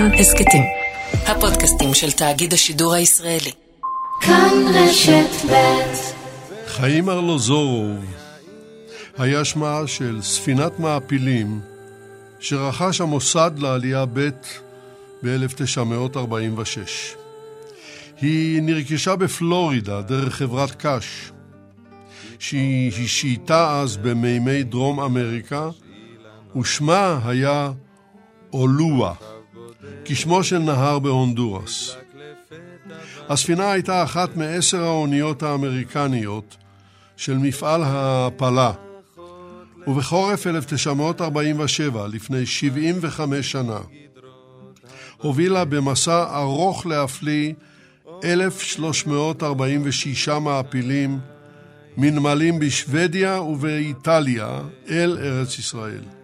[0.00, 0.62] כאן הסכתים.
[1.26, 3.50] הפודקאסטים של תאגיד השידור הישראלי.
[4.20, 5.56] כאן רשת ב'
[6.66, 8.04] חיים ארלוזורוב
[9.18, 11.60] היה שמה של ספינת מעפילים
[12.38, 14.28] שרכש המוסד לעלייה ב'
[15.22, 17.16] ב-1946.
[18.20, 21.32] היא נרכשה בפלורידה דרך חברת קאש,
[22.38, 25.68] שהיא השהיתה אז במימי דרום אמריקה,
[26.56, 27.72] ושמה היה
[28.52, 29.14] אולואה,
[30.12, 31.96] כשמו של נהר בהונדורס.
[33.28, 36.56] הספינה הייתה אחת מעשר האוניות האמריקניות
[37.16, 38.72] של מפעל ההעפלה,
[39.86, 43.78] ובחורף 1947, לפני 75 שנה,
[45.16, 47.52] הובילה במסע ארוך להפליא
[48.24, 51.18] 1,346 מעפילים
[51.96, 56.19] מנמלים בשוודיה ובאיטליה אל ארץ ישראל.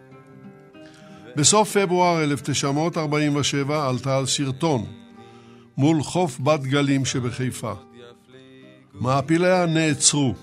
[1.37, 4.87] בסוף פברואר 1947 עלתה על סרטון
[5.77, 7.73] מול חוף בת גלים שבחיפה.
[8.95, 10.35] מעפיליה נעצרו,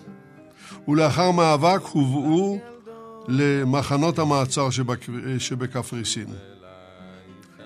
[0.87, 2.59] ולאחר מאבק הובאו
[3.27, 4.67] למחנות המעצר
[5.37, 6.27] שבקפריסין.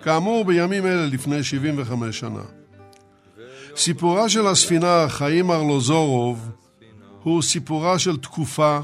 [0.04, 2.44] כאמור, בימים אלה לפני 75 שנה.
[3.76, 6.50] סיפורה של הספינה חיים ארלוזורוב
[7.24, 8.80] הוא סיפורה של תקופה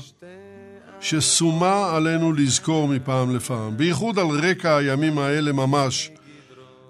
[1.03, 6.11] ששומה עלינו לזכור מפעם לפעם, בייחוד על רקע הימים האלה ממש,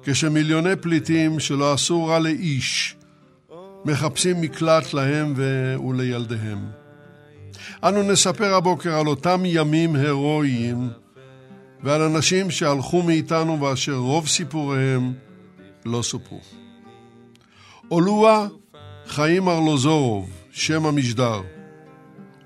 [0.03, 2.95] כשמיליוני פליטים שלא עשו רע לאיש
[3.85, 6.65] מחפשים מקלט להם ולילדיהם.
[7.83, 10.89] אנו נספר הבוקר על אותם ימים הירואיים
[11.83, 15.13] ועל אנשים שהלכו מאיתנו ואשר רוב סיפוריהם
[15.85, 16.39] לא סופרו.
[17.91, 18.47] אולואה
[19.07, 21.41] חיים ארלוזורוב, שם המשדר,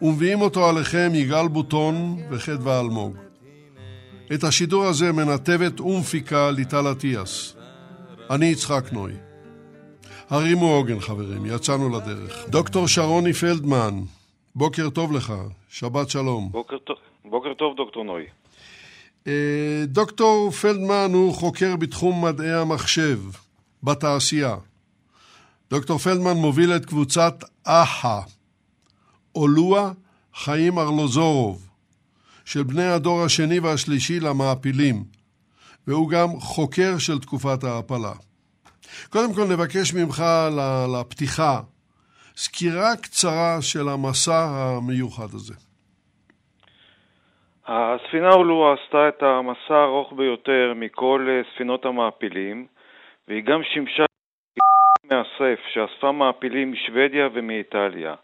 [0.01, 3.15] ומביאים אותו עליכם יגאל בוטון וחדווה אלמוג.
[4.33, 7.55] את השידור הזה מנתבת ומפיקה ליטל אטיאס.
[8.29, 9.13] אני יצחק נוי.
[10.29, 12.49] הרימו עוגן חברים, יצאנו לדרך.
[12.49, 13.93] דוקטור שרוני פלדמן,
[14.55, 15.33] בוקר טוב לך,
[15.69, 16.49] שבת שלום.
[16.51, 18.23] בוקר טוב, בוקר טוב דוקטור נוי.
[19.27, 23.19] אה, דוקטור פלדמן הוא חוקר בתחום מדעי המחשב
[23.83, 24.55] בתעשייה.
[25.69, 28.19] דוקטור פלדמן מוביל את קבוצת אח"א,
[29.41, 29.89] אולואה
[30.33, 31.57] חיים ארלוזורוב,
[32.45, 34.95] של בני הדור השני והשלישי למעפילים,
[35.87, 38.13] והוא גם חוקר של תקופת ההעפלה.
[39.09, 40.23] קודם כל נבקש ממך
[40.93, 41.59] לפתיחה
[42.35, 45.53] סקירה קצרה של המסע המיוחד הזה.
[47.67, 52.67] הספינה אולואה עשתה את המסע הארוך ביותר מכל אה, ספינות המעפילים,
[53.27, 54.03] והיא גם שימשה
[55.11, 58.15] מאסף שאספה מעפילים משוודיה ומאיטליה.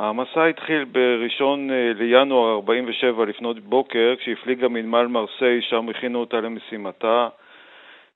[0.00, 7.28] המסע התחיל בראשון אה, לינואר 47 לפנות בוקר, כשהפליגה מנמל מרסיי, שם הכינו אותה למשימתה.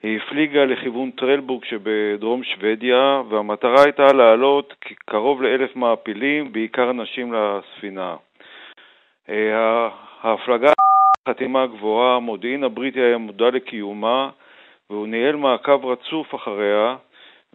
[0.03, 4.75] היא הפליגה לכיוון טרלבורג שבדרום שוודיה, והמטרה הייתה להעלות
[5.07, 8.17] קרוב לאלף מעפילים, בעיקר נשים לספינה.
[9.29, 9.89] אה,
[10.23, 10.73] ההפלגה
[11.29, 14.31] חתימה גבוהה, המודיעין הבריטי היה מודע לקיומה,
[14.91, 16.97] והוא ניהל מעקב רצוף אחריה,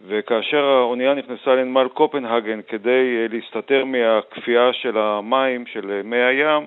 [0.06, 6.66] וכאשר האונייה נכנסה לנמל קופנהגן כדי אה, להסתתר מהכפייה של המים, של מי הים,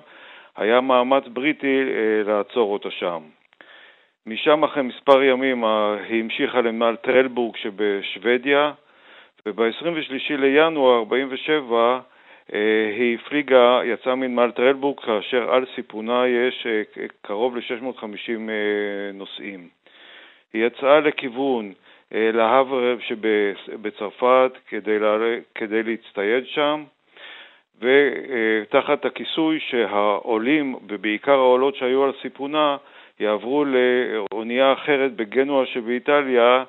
[0.56, 3.20] היה מאמץ בריטי אה, לעצור אותה שם.
[4.26, 5.64] משם אחרי מספר ימים
[6.08, 8.72] היא המשיכה לנמל טרלבורג שבשוודיה,
[9.46, 12.00] וב-23 לינואר 47
[12.54, 12.58] אה,
[12.96, 16.66] היא הפליגה, יצאה מנמל טרלבורג, כאשר על סיפונה יש
[17.22, 18.50] קרוב ל-650
[19.14, 19.68] נוסעים.
[20.52, 21.72] היא יצאה לכיוון
[22.12, 25.16] להאבר שבצרפת כדי, לה,
[25.54, 26.84] כדי להצטייד שם,
[27.80, 32.76] ותחת הכיסוי שהעולים, ובעיקר העולות שהיו על סיפונה,
[33.20, 36.64] יעברו לאונייה אחרת בגנואה שבאיטליה,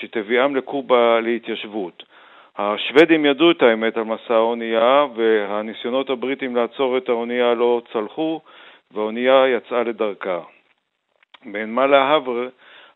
[0.00, 2.02] שתביאם לקובה להתיישבות.
[2.58, 8.40] השוודים ידעו את האמת על מסע האונייה, והניסיונות הבריטים לעצור את האונייה לא צלחו,
[8.92, 10.40] והאונייה יצאה לדרכה.
[11.44, 12.48] בנמל ההבר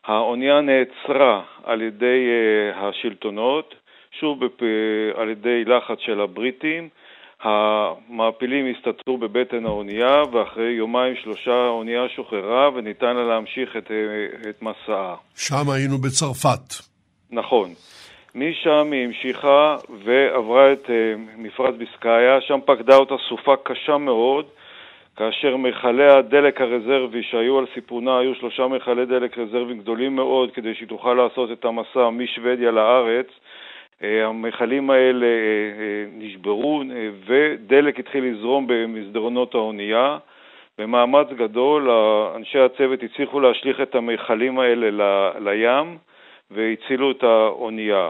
[0.09, 3.75] האונייה נעצרה על ידי uh, השלטונות,
[4.19, 4.61] שוב בפ...
[5.15, 6.89] על ידי לחץ של הבריטים.
[7.43, 14.61] המעפילים הסתתרו בבטן האונייה, ואחרי יומיים שלושה האונייה שוחררה וניתן לה להמשיך את, uh, את
[14.61, 15.15] מסעה.
[15.35, 16.73] שם היינו בצרפת.
[17.31, 17.73] נכון.
[18.35, 20.89] משם היא המשיכה ועברה את
[21.37, 24.45] מפרץ ביסקאיה, שם פקדה אותה סופה קשה מאוד,
[25.17, 30.75] כאשר מכלי הדלק הרזרבי שהיו על סיפונה היו שלושה מכלי דלק רזרבי גדולים מאוד כדי
[30.75, 33.27] שהיא תוכל לעשות את המסע משוודיה לארץ.
[34.03, 35.31] אה, המכלים האלה אה,
[35.79, 36.83] אה, נשברו
[37.25, 40.17] ודלק התחיל לזרום במסדרונות האונייה
[40.77, 41.89] במאמץ גדול
[42.35, 45.97] אנשי הצוות הצליחו להשליך את המכלים האלה ל, לים
[46.51, 48.09] והצילו את האונייה.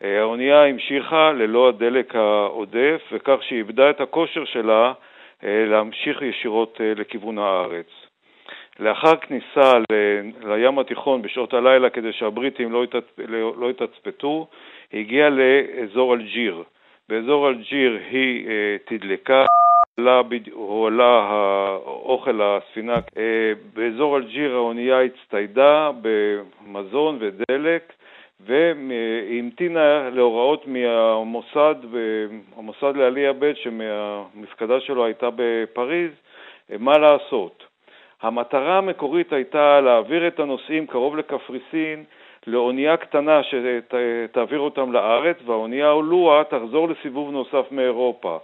[0.00, 4.92] האונייה המשיכה ללא הדלק העודף, וכך שהיא איבדה את הכושר שלה
[5.44, 7.86] להמשיך ישירות אה, לכיוון הארץ.
[8.80, 9.72] לאחר כניסה
[10.42, 12.84] לים התיכון בשעות הלילה כדי שהבריטים לא,
[13.18, 14.46] לא, לא יתצפתו,
[14.92, 16.62] היא הגיעה לאזור אלג'יר.
[17.08, 18.46] באזור אלג'יר היא
[18.84, 19.46] תדלקה,
[20.52, 22.96] הועלה האוכל לספינה.
[23.74, 27.92] באזור אלג'יר האונייה הצטיידה במזון ודלק,
[28.40, 31.74] והמתינה להוראות מהמוסד,
[32.56, 36.10] המוסד לעלייה ב' שמהמפקדה שלו הייתה בפריז,
[36.78, 37.66] מה לעשות.
[38.22, 42.04] המטרה המקורית הייתה להעביר את הנוסעים קרוב לקפריסין
[42.46, 48.38] לאונייה קטנה שתעביר אותם לארץ, והאונייה אולואה תחזור לסיבוב נוסף מאירופה.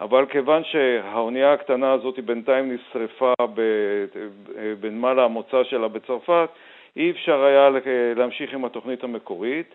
[0.00, 3.32] אבל כיוון שהאונייה הקטנה הזאת בינתיים נשרפה
[4.80, 6.48] בנמל המוצא שלה בצרפת,
[6.96, 7.68] אי אפשר היה
[8.16, 9.74] להמשיך עם התוכנית המקורית,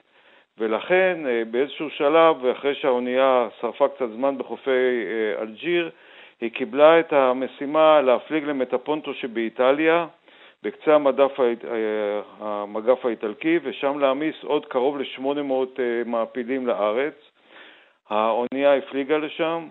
[0.58, 5.90] ולכן אה, באיזשהו שלב, אחרי שהאונייה שרפה קצת זמן בחופי אה, אלג'יר,
[6.42, 10.08] היא קיבלה את המשימה להפליג למטפונטו שבאיטליה,
[10.64, 11.46] בקצה המדף, אה,
[12.40, 17.14] המגף האיטלקי, ושם להעמיס עוד קרוב ל-800 מעפילים לארץ.
[18.10, 19.68] האונייה הפליגה לשם,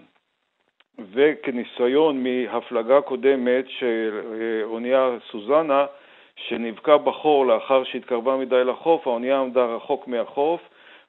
[1.13, 4.21] וכניסיון מהפלגה קודמת של
[4.65, 5.87] אונייה סוזנה,
[6.37, 10.61] שנבקע בחור לאחר שהתקרבה מדי לחוף, האונייה עמדה רחוק מהחוף,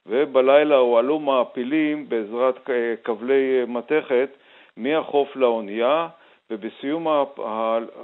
[0.06, 2.68] ובלילה הועלו מעפילים בעזרת
[3.04, 4.28] כבלי מתכת
[4.76, 6.08] מהחוף לאונייה,
[6.50, 7.06] ובסיום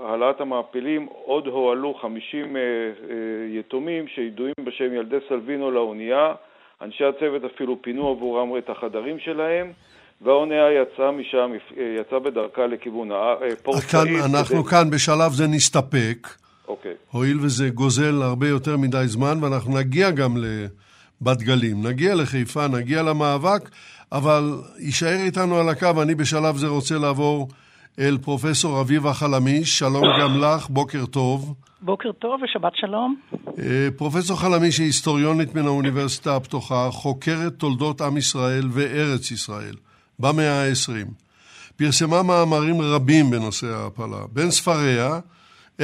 [0.05, 2.65] העלאת המעפילים עוד הועלו 50 אה, אה,
[3.49, 6.35] יתומים שידועים בשם ילדי סלווינו לאונייה.
[6.83, 9.73] אנשי הצוות אפילו פינו עבורם את החדרים שלהם,
[10.21, 13.11] והאונייה יצאה משם, אה, יצאה בדרכה לכיוון
[13.63, 14.21] פורט סעיד.
[14.35, 16.29] אנחנו כאן בשלב זה נסתפק.
[16.69, 16.95] אוקיי.
[17.11, 23.03] הואיל וזה גוזל הרבה יותר מדי זמן, ואנחנו נגיע גם לבת גלים, נגיע לחיפה, נגיע
[23.03, 23.71] למאבק,
[24.13, 27.49] אבל יישאר איתנו על הקו, אני בשלב זה רוצה לעבור
[27.99, 31.55] אל פרופסור אביבה חלמיש, שלום גם לך, בוקר טוב.
[31.81, 33.17] בוקר טוב ושבת שלום.
[33.59, 39.75] אה, פרופסור חלמיש היא היסטוריונית מן האוניברסיטה הפתוחה, חוקרת תולדות עם ישראל וארץ ישראל
[40.19, 41.13] במאה ה-20.
[41.77, 44.27] פרסמה מאמרים רבים בנושא ההעפלה.
[44.33, 45.21] בין ספריה,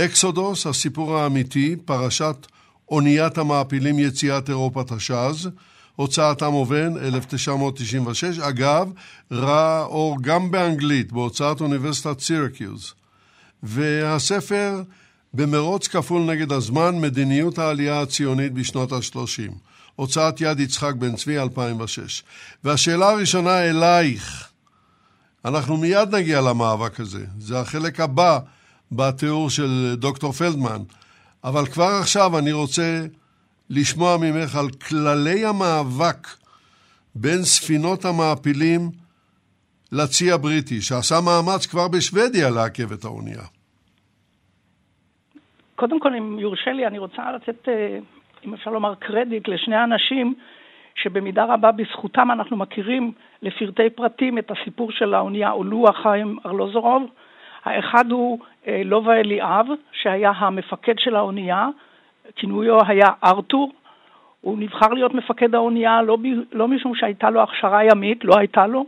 [0.05, 2.47] אקסודוס, הסיפור האמיתי, פרשת
[2.91, 5.49] אוניית המעפילים יציאת אירופה תש"ז,
[5.97, 8.39] הוצאת עם עובן, 1996.
[8.39, 8.91] אגב,
[9.33, 12.93] ראה אור גם באנגלית, בהוצאת אוניברסיטת סירקיוז.
[13.63, 14.83] והספר
[15.35, 19.53] במרוץ כפול נגד הזמן, מדיניות העלייה הציונית בשנות ה-30.
[19.97, 22.23] הוצאת יד יצחק בן צבי, 2006.
[22.65, 24.49] והשאלה הראשונה אלייך,
[25.45, 28.39] אנחנו מיד נגיע למאבק הזה, זה החלק הבא
[28.93, 30.83] בתיאור של דוקטור פלדמן,
[31.45, 33.07] אבל כבר עכשיו אני רוצה
[33.71, 36.27] לשמוע ממך על כללי המאבק
[37.15, 38.81] בין ספינות המעפילים
[39.93, 43.43] לצי הבריטי, שעשה מאמץ כבר בשוודיה לעכב את האונייה.
[45.75, 47.99] קודם כל, אם יורשה לי, אני רוצה לתת, אה,
[48.45, 50.35] אם אפשר לומר, קרדיט לשני אנשים
[50.95, 53.13] שבמידה רבה בזכותם אנחנו מכירים
[53.43, 57.03] לפרטי פרטים את הסיפור של האונייה אולואה חיים ארלוזורוב,
[57.69, 61.69] האחד הוא אה, לובה אליאב, שהיה המפקד של האונייה,
[62.37, 63.73] כינויו היה ארתור.
[64.41, 66.23] הוא נבחר להיות מפקד האונייה לא, ב,
[66.53, 68.87] לא משום שהייתה לו הכשרה ימית, לא הייתה לו,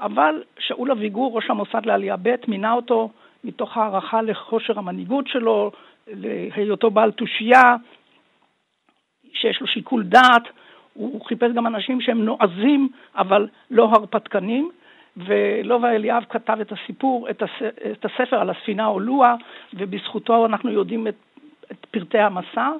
[0.00, 3.10] אבל שאול אביגור, ראש המוסד לעלייה ב', מינה אותו
[3.44, 5.70] מתוך הערכה לכושר המנהיגות שלו,
[6.06, 7.76] להיותו בעל תושייה,
[9.32, 10.42] שיש לו שיקול דעת.
[10.94, 14.70] הוא חיפש גם אנשים שהם נועזים, אבל לא הרפתקנים.
[15.16, 17.50] ולובה אליאב כתב את הסיפור, את, הס,
[17.92, 19.34] את הספר על הספינה אולואה,
[19.74, 21.16] ובזכותו אנחנו יודעים את,
[21.72, 22.70] את פרטי המסע.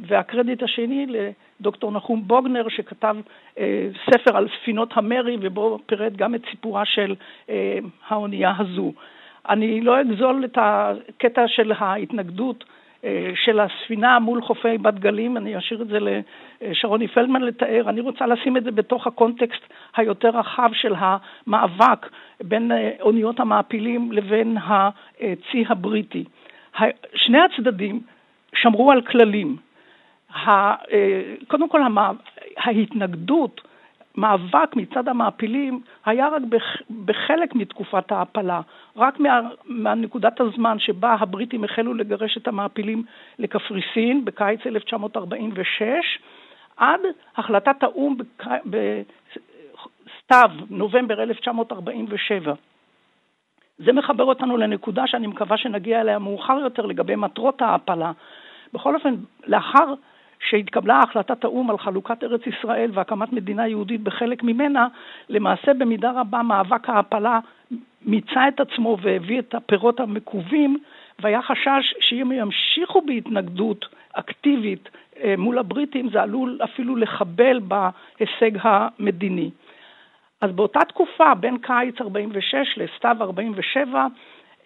[0.00, 3.16] והקרדיט השני לדוקטור נחום בוגנר, שכתב
[3.58, 7.14] אה, ספר על ספינות המרי, ובו פירט גם את סיפורה של
[7.50, 8.92] אה, האונייה הזו.
[9.48, 12.64] אני לא אגזול את הקטע של ההתנגדות
[13.34, 15.98] של הספינה מול חופי בת גלים, אני אשאיר את זה
[16.60, 19.62] לשרוני פלדמן לתאר, אני רוצה לשים את זה בתוך הקונטקסט
[19.96, 22.10] היותר רחב של המאבק
[22.42, 26.24] בין אה, אוניות המעפילים לבין הצי הבריטי.
[27.14, 28.00] שני הצדדים
[28.54, 29.56] שמרו על כללים.
[30.36, 30.74] אה,
[31.48, 31.80] קודם כל
[32.56, 33.60] ההתנגדות
[34.16, 36.42] מאבק מצד המעפילים היה רק
[37.04, 38.60] בחלק מתקופת ההעפלה,
[38.96, 43.04] רק מה, מהנקודת הזמן שבה הבריטים החלו לגרש את המעפילים
[43.38, 46.18] לקפריסין בקיץ 1946,
[46.76, 47.00] עד
[47.36, 48.16] החלטת האו"ם
[48.66, 52.54] בסתיו, נובמבר 1947.
[53.78, 58.12] זה מחבר אותנו לנקודה שאני מקווה שנגיע אליה מאוחר יותר לגבי מטרות ההעפלה.
[58.72, 59.14] בכל אופן,
[59.46, 59.94] לאחר
[60.48, 64.88] שהתקבלה החלטת האו"ם על חלוקת ארץ ישראל והקמת מדינה יהודית בחלק ממנה,
[65.28, 67.40] למעשה במידה רבה מאבק ההעפלה
[68.02, 70.78] מיצה את עצמו והביא את הפירות המקווים,
[71.20, 74.88] והיה חשש שאם ימשיכו בהתנגדות אקטיבית
[75.22, 79.50] אה, מול הבריטים, זה עלול אפילו לחבל בהישג המדיני.
[80.40, 84.06] אז באותה תקופה, בין קיץ 46 לסתיו 47,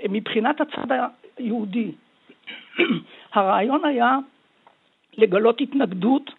[0.09, 1.92] מבחינת הצד היהודי,
[3.35, 4.16] הרעיון היה
[5.18, 6.30] לגלות התנגדות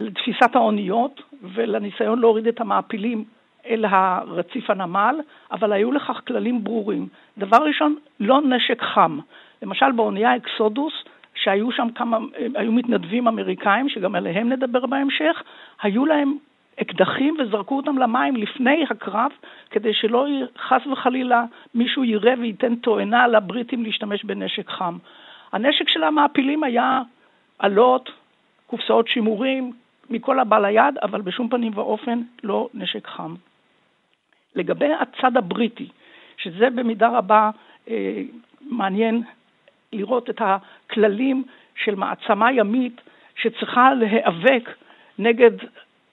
[0.00, 3.24] לתפיסת האוניות ולניסיון להוריד את המעפילים
[3.66, 5.16] אל הרציף הנמל,
[5.52, 7.08] אבל היו לכך כללים ברורים.
[7.38, 9.18] דבר ראשון, לא נשק חם.
[9.62, 10.92] למשל באונייה אקסודוס,
[11.34, 12.18] שהיו שם כמה,
[12.54, 15.42] היו מתנדבים אמריקאים, שגם עליהם נדבר בהמשך,
[15.82, 16.36] היו להם
[16.80, 19.30] אקדחים וזרקו אותם למים לפני הקרב,
[19.70, 20.26] כדי שלא
[20.58, 24.98] חס וחלילה מישהו יראה וייתן תואנה לבריטים להשתמש בנשק חם.
[25.52, 27.00] הנשק של המעפילים היה
[27.64, 28.10] אלות,
[28.66, 29.72] קופסאות שימורים,
[30.10, 33.34] מכל הבא ליד, אבל בשום פנים ואופן לא נשק חם.
[34.54, 35.88] לגבי הצד הבריטי,
[36.36, 37.50] שזה במידה רבה
[37.88, 38.22] אה,
[38.60, 39.22] מעניין
[39.92, 41.44] לראות את הכללים
[41.84, 43.00] של מעצמה ימית
[43.36, 44.70] שצריכה להיאבק
[45.18, 45.50] נגד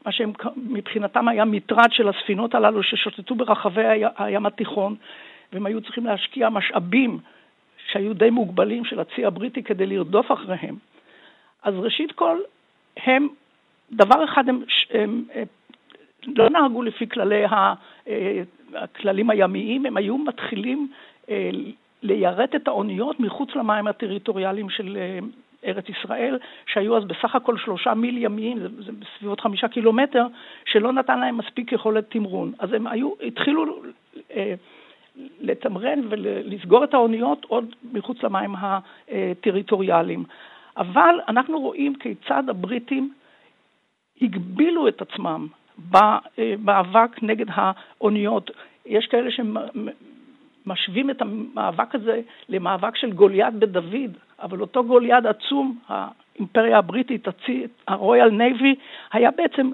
[0.05, 4.95] מה שמבחינתם היה מטרד של הספינות הללו ששוטטו ברחבי הים התיכון,
[5.53, 7.19] והם היו צריכים להשקיע משאבים
[7.87, 10.75] שהיו די מוגבלים של הצי הבריטי כדי לרדוף אחריהם.
[11.63, 12.37] אז ראשית כל,
[12.97, 13.27] הם,
[13.91, 15.45] דבר אחד הם, הם, הם
[16.27, 17.73] לא נהגו לפי כללי ה,
[18.07, 18.41] אה,
[18.75, 20.87] הכללים הימיים, הם היו מתחילים
[21.29, 21.49] אה,
[22.03, 25.19] ליירט את האוניות מחוץ למים הטריטוריאליים של אה,
[25.65, 30.27] ארץ ישראל, שהיו אז בסך הכל שלושה מיל ימיים, זה, זה בסביבות חמישה קילומטר,
[30.65, 32.53] שלא נתן להם מספיק יכולת תמרון.
[32.59, 33.81] אז הם היו, התחילו
[34.31, 34.53] אה,
[35.39, 40.23] לתמרן ולסגור את האוניות עוד מחוץ למים הטריטוריאליים.
[40.77, 43.13] אבל אנחנו רואים כיצד הבריטים
[44.21, 45.47] הגבילו את עצמם
[45.77, 48.51] במאבק נגד האוניות.
[48.85, 56.77] יש כאלה שמשווים את המאבק הזה למאבק של גוליית בדוד, אבל אותו גוליית עצום, האימפריה
[56.77, 57.27] הבריטית,
[57.87, 58.75] ה Royal Navy,
[59.13, 59.71] היה בעצם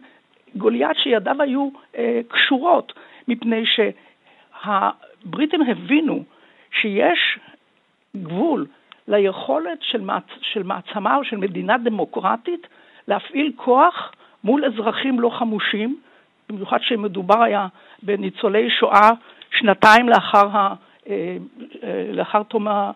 [0.56, 2.94] גוליית שידיו היו אה, קשורות,
[3.28, 6.24] מפני שהבריטים הבינו
[6.72, 7.40] שיש
[8.16, 8.66] גבול
[9.08, 10.24] ליכולת של, מעצ...
[10.42, 12.68] של מעצמה או של מדינה דמוקרטית
[13.08, 14.12] להפעיל כוח
[14.44, 15.98] מול אזרחים לא חמושים,
[16.50, 17.68] במיוחד שמדובר היה
[18.04, 19.10] בניצולי שואה
[19.52, 20.74] שנתיים לאחר, ה...
[21.10, 21.38] אה,
[21.84, 22.92] אה, לאחר תום אה,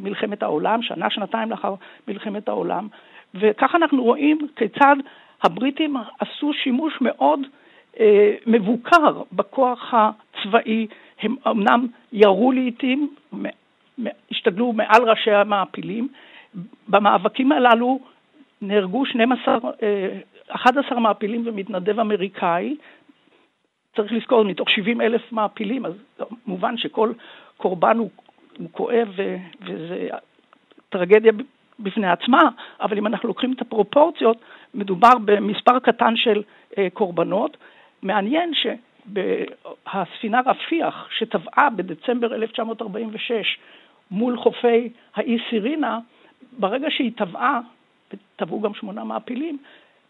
[0.00, 1.74] מלחמת העולם, שנה, שנתיים לאחר
[2.08, 2.88] מלחמת העולם,
[3.34, 4.96] וכך אנחנו רואים כיצד
[5.42, 7.40] הבריטים עשו שימוש מאוד
[8.46, 10.86] מבוקר בכוח הצבאי,
[11.22, 13.14] הם אמנם ירו לעיתים,
[14.30, 16.08] השתדלו מעל ראשי המעפילים.
[16.88, 18.00] במאבקים הללו
[18.62, 19.58] נהרגו 12,
[20.48, 22.76] 11 מעפילים ומתנדב אמריקאי.
[23.96, 25.92] צריך לזכור, מתוך 70 אלף מעפילים, אז
[26.46, 27.12] מובן שכל
[27.56, 28.10] קורבן הוא,
[28.58, 29.08] הוא כואב
[29.60, 30.08] וזה
[30.88, 31.32] טרגדיה
[31.78, 32.42] בפני עצמה,
[32.80, 34.36] אבל אם אנחנו לוקחים את הפרופורציות,
[34.74, 36.42] מדובר במספר קטן של
[36.78, 37.56] אה, קורבנות.
[38.02, 43.58] מעניין שהספינה רפיח, שטבעה בדצמבר 1946
[44.10, 45.98] מול חופי האי סירינה,
[46.58, 47.60] ברגע שהיא טבעה,
[48.12, 49.58] וטבעו גם שמונה מעפילים,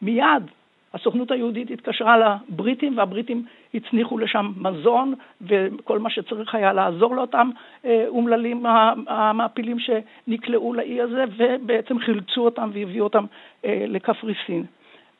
[0.03, 0.43] מיד
[0.95, 7.51] הסוכנות היהודית התקשרה לבריטים והבריטים הצניחו לשם מזון וכל מה שצריך היה לעזור לאותם
[7.85, 8.67] אה, אומללים
[9.07, 13.25] המעפילים שנקלעו לאי הזה ובעצם חילצו אותם והביאו אותם
[13.65, 14.65] אה, לקפריסין.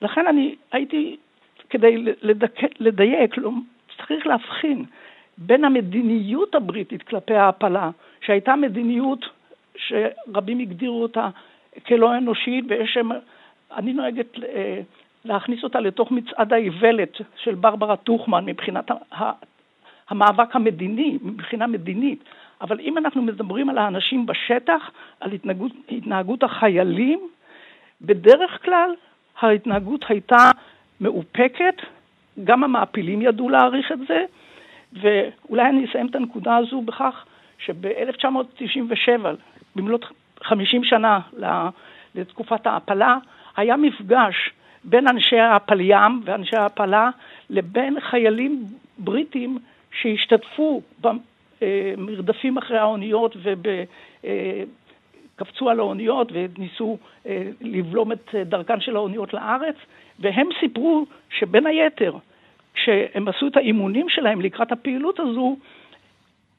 [0.03, 1.17] לכן אני הייתי,
[1.71, 2.05] כדי
[2.81, 3.51] לדייק, לא,
[3.97, 4.85] צריך להבחין
[5.39, 7.91] בין המדיניות הבריטית כלפי ההעפלה,
[8.21, 9.25] שהייתה מדיניות
[9.77, 11.29] שרבים הגדירו אותה
[11.87, 12.99] כלא אנושית, ויש
[13.77, 14.81] אני נוהגת אה,
[15.25, 18.91] להכניס אותה לתוך מצעד האיוולת של ברברה טוכמן מבחינת
[20.09, 22.25] המאבק המדיני, מבחינה מדינית.
[22.61, 24.91] אבל אם אנחנו מדברים על האנשים בשטח,
[25.21, 27.21] על התנהגות, התנהגות החיילים,
[28.01, 28.91] בדרך כלל
[29.41, 30.51] ההתנהגות הייתה
[31.01, 31.75] מאופקת,
[32.45, 34.25] גם המעפילים ידעו להעריך את זה,
[34.93, 37.25] ואולי אני אסיים את הנקודה הזו בכך
[37.59, 39.27] שב-1997,
[39.77, 40.05] במלאת
[40.43, 41.21] 50 שנה
[42.15, 43.17] לתקופת ההעפלה,
[43.57, 44.51] היה מפגש
[44.85, 47.11] בין אנשי הפליים ואנשי ההעפלה
[47.51, 48.65] לבין חיילים
[48.99, 49.59] בריטים
[50.01, 53.37] שהשתתפו במרדפים אחרי האוניות
[55.35, 59.77] וקפצו על האוניות וניסו אה, לבלום את דרכן של האוניות לארץ,
[60.19, 62.13] והם סיפרו שבין היתר,
[62.83, 65.57] כשהם עשו את האימונים שלהם לקראת הפעילות הזו,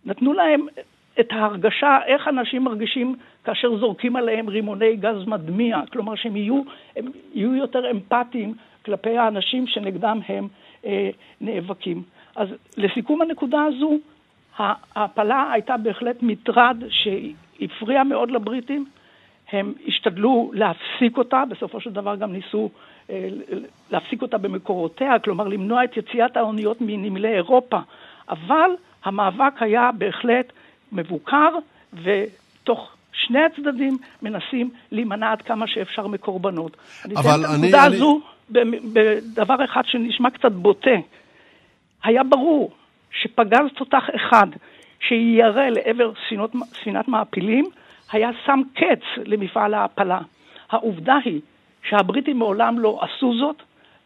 [0.06, 0.66] נתנו להם
[1.20, 6.62] את ההרגשה, איך אנשים מרגישים כאשר זורקים עליהם רימוני גז מדמיע, כלומר שהם יהיו,
[6.96, 8.54] הם יהיו יותר אמפתיים
[8.86, 10.48] כלפי האנשים שנגדם הם
[10.86, 11.10] אה,
[11.42, 12.04] נאבקים.
[12.36, 12.48] אז
[12.78, 13.98] לסיכום הנקודה הזו,
[14.58, 18.86] ההעפלה הייתה בהחלט מטרד שהפריע מאוד לבריטים,
[19.52, 22.89] הם השתדלו להפסיק אותה, בסופו של דבר גם ניסו אה,
[23.92, 27.80] להפסיק אותה במקורותיה, כלומר למנוע את יציאת האוניות מנמלי אירופה,
[28.30, 28.72] אבל
[29.06, 30.54] המאבק היה בהחלט
[30.92, 31.50] מבוקר,
[32.04, 36.78] ותוך שני הצדדים מנסים להימנע עד כמה שאפשר מקורבנות.
[37.16, 37.56] אבל אני...
[37.56, 37.70] אני...
[37.70, 40.98] את הנקודה הזו בדבר אחד שנשמע קצת בוטה.
[42.04, 42.72] היה ברור
[43.12, 44.48] שפגז תותח אחד
[45.08, 46.12] שיירה לעבר
[46.74, 47.66] ספינת מעפילים,
[48.12, 50.20] היה שם קץ למפעל ההעפלה.
[50.70, 51.42] העובדה היא
[51.90, 53.56] שהבריטים מעולם לא עשו זאת,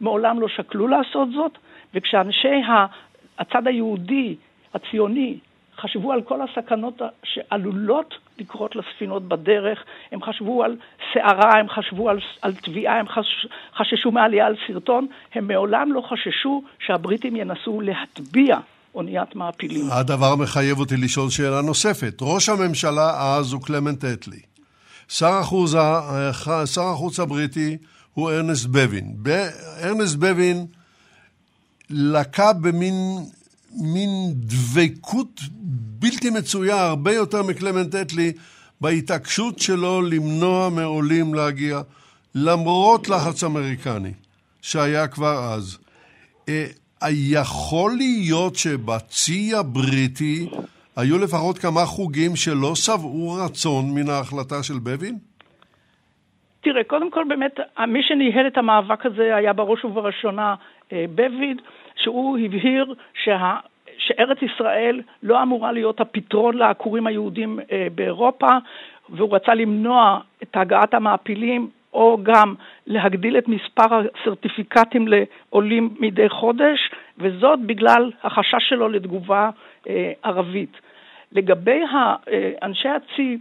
[0.00, 1.58] מעולם לא שקלו לעשות זאת,
[1.94, 2.62] וכשאנשי
[3.38, 4.36] הצד היהודי,
[4.74, 5.38] הציוני,
[5.80, 10.76] חשבו על כל הסכנות שעלולות לקרות לספינות בדרך, הם חשבו על
[11.14, 16.00] סערה, הם חשבו על, על תביעה, הם חש, חששו מעלייה על סרטון, הם מעולם לא
[16.00, 18.58] חששו שהבריטים ינסו להטביע
[18.94, 19.84] אוניית מעפילים.
[19.90, 22.14] הדבר מחייב אותי לשאול שאלה נוספת.
[22.22, 24.53] ראש הממשלה אז הוא קלמנט אטלי.
[25.08, 25.70] שר החוץ,
[26.64, 27.76] שר החוץ הבריטי
[28.14, 29.16] הוא ארנסט בבין.
[29.82, 30.66] ארנסט בבין
[31.90, 32.94] לקה במין
[33.74, 35.40] מין דבקות
[35.98, 38.32] בלתי מצויה, הרבה יותר מקלמנט אטלי,
[38.80, 41.80] בהתעקשות שלו למנוע מעולים להגיע,
[42.34, 44.12] למרות לחץ אמריקני
[44.62, 45.78] שהיה כבר אז.
[46.48, 46.66] אה,
[47.10, 50.48] יכול להיות שבצי הבריטי
[50.96, 55.14] היו לפחות כמה חוגים שלא שבעו רצון מן ההחלטה של בבין?
[56.60, 60.54] תראה, קודם כל באמת, מי שניהל את המאבק הזה היה בראש ובראשונה
[60.92, 61.62] אה, בביד,
[61.96, 63.56] שהוא הבהיר שה...
[63.98, 68.48] שארץ ישראל לא אמורה להיות הפתרון לעקורים היהודים אה, באירופה,
[69.08, 72.54] והוא רצה למנוע את הגעת המעפילים או גם
[72.86, 79.50] להגדיל את מספר הסרטיפיקטים לעולים מדי חודש, וזאת בגלל החשש שלו לתגובה
[79.88, 80.83] אה, ערבית.
[81.34, 82.16] לגבי אה,
[82.62, 83.38] אנשי הצי,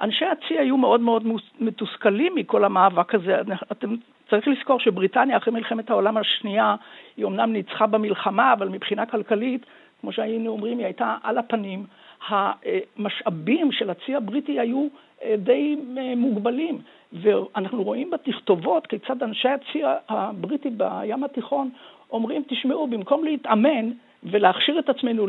[0.00, 1.26] אנשי הצי היו מאוד מאוד
[1.60, 3.40] מתוסכלים מכל המאבק הזה.
[3.72, 3.94] אתם
[4.30, 6.76] צריך לזכור שבריטניה אחרי מלחמת העולם השנייה
[7.16, 9.66] היא אומנם ניצחה במלחמה, אבל מבחינה כלכלית,
[10.00, 11.86] כמו שהיינו אומרים, היא הייתה על הפנים.
[12.28, 14.86] המשאבים של הצי הבריטי היו
[15.24, 16.78] אה, די אה, מוגבלים,
[17.12, 21.70] ואנחנו רואים בתכתובות כיצד אנשי הצי הבריטי בים התיכון
[22.10, 23.90] אומרים, תשמעו, במקום להתאמן
[24.24, 25.26] ולהכשיר את עצמנו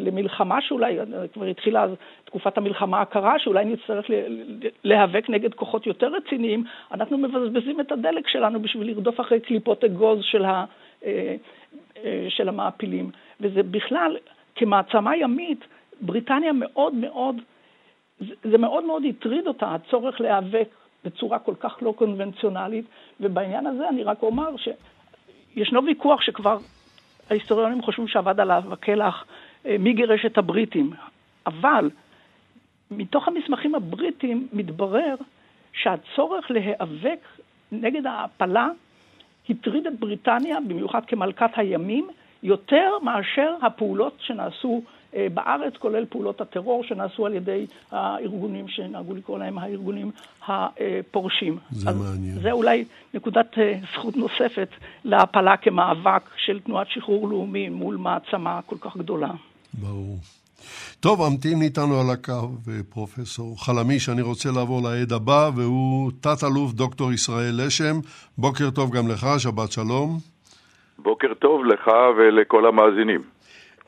[0.00, 0.98] למלחמה שאולי,
[1.32, 1.86] כבר התחילה
[2.24, 4.06] תקופת המלחמה הקרה, שאולי נצטרך
[4.84, 10.18] להיאבק נגד כוחות יותר רציניים, אנחנו מבזבזים את הדלק שלנו בשביל לרדוף אחרי קליפות אגוז
[10.22, 10.64] של, ה,
[11.04, 11.36] אה,
[12.28, 13.10] של המעפילים.
[13.40, 14.16] וזה בכלל,
[14.54, 15.64] כמעצמה ימית,
[16.00, 17.36] בריטניה מאוד מאוד,
[18.20, 20.68] זה מאוד מאוד הטריד אותה, הצורך להיאבק
[21.04, 22.84] בצורה כל כך לא קונבנציונלית,
[23.20, 26.58] ובעניין הזה אני רק אומר שישנו ויכוח שכבר
[27.30, 29.24] ההיסטוריונים חושבים שעבד עליו הקלח,
[29.66, 30.90] אה, מי גירש את הבריטים,
[31.46, 31.90] אבל
[32.90, 35.14] מתוך המסמכים הבריטיים מתברר
[35.72, 37.18] שהצורך להיאבק
[37.72, 38.68] נגד ההעפלה
[39.48, 42.08] הטריד את בריטניה, במיוחד כמלכת הימים,
[42.42, 44.82] יותר מאשר הפעולות שנעשו
[45.34, 50.10] בארץ, כולל פעולות הטרור שנעשו על ידי הארגונים שנהגו לקרוא להם הארגונים
[50.48, 51.58] הפורשים.
[51.70, 52.38] זה מעניין.
[52.42, 54.68] זה אולי נקודת אה, זכות נוספת
[55.04, 59.30] להפלה כמאבק של תנועת שחרור לאומי מול מעצמה כל כך גדולה.
[59.74, 60.18] ברור.
[61.00, 66.72] טוב, המתין איתנו על הקו אה, פרופסור חלמיש, אני רוצה לעבור לעד הבא, והוא תת-אלוף
[66.72, 67.96] דוקטור ישראל לשם.
[68.38, 70.18] בוקר טוב גם לך, שבת שלום.
[70.98, 73.33] בוקר טוב לך ולכל המאזינים.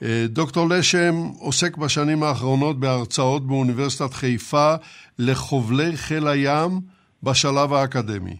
[0.02, 4.74] אה, דוקטור לשם עוסק בשנים האחרונות בהרצאות באוניברסיטת חיפה
[5.18, 6.80] לחובלי חיל הים
[7.22, 8.36] בשלב האקדמי.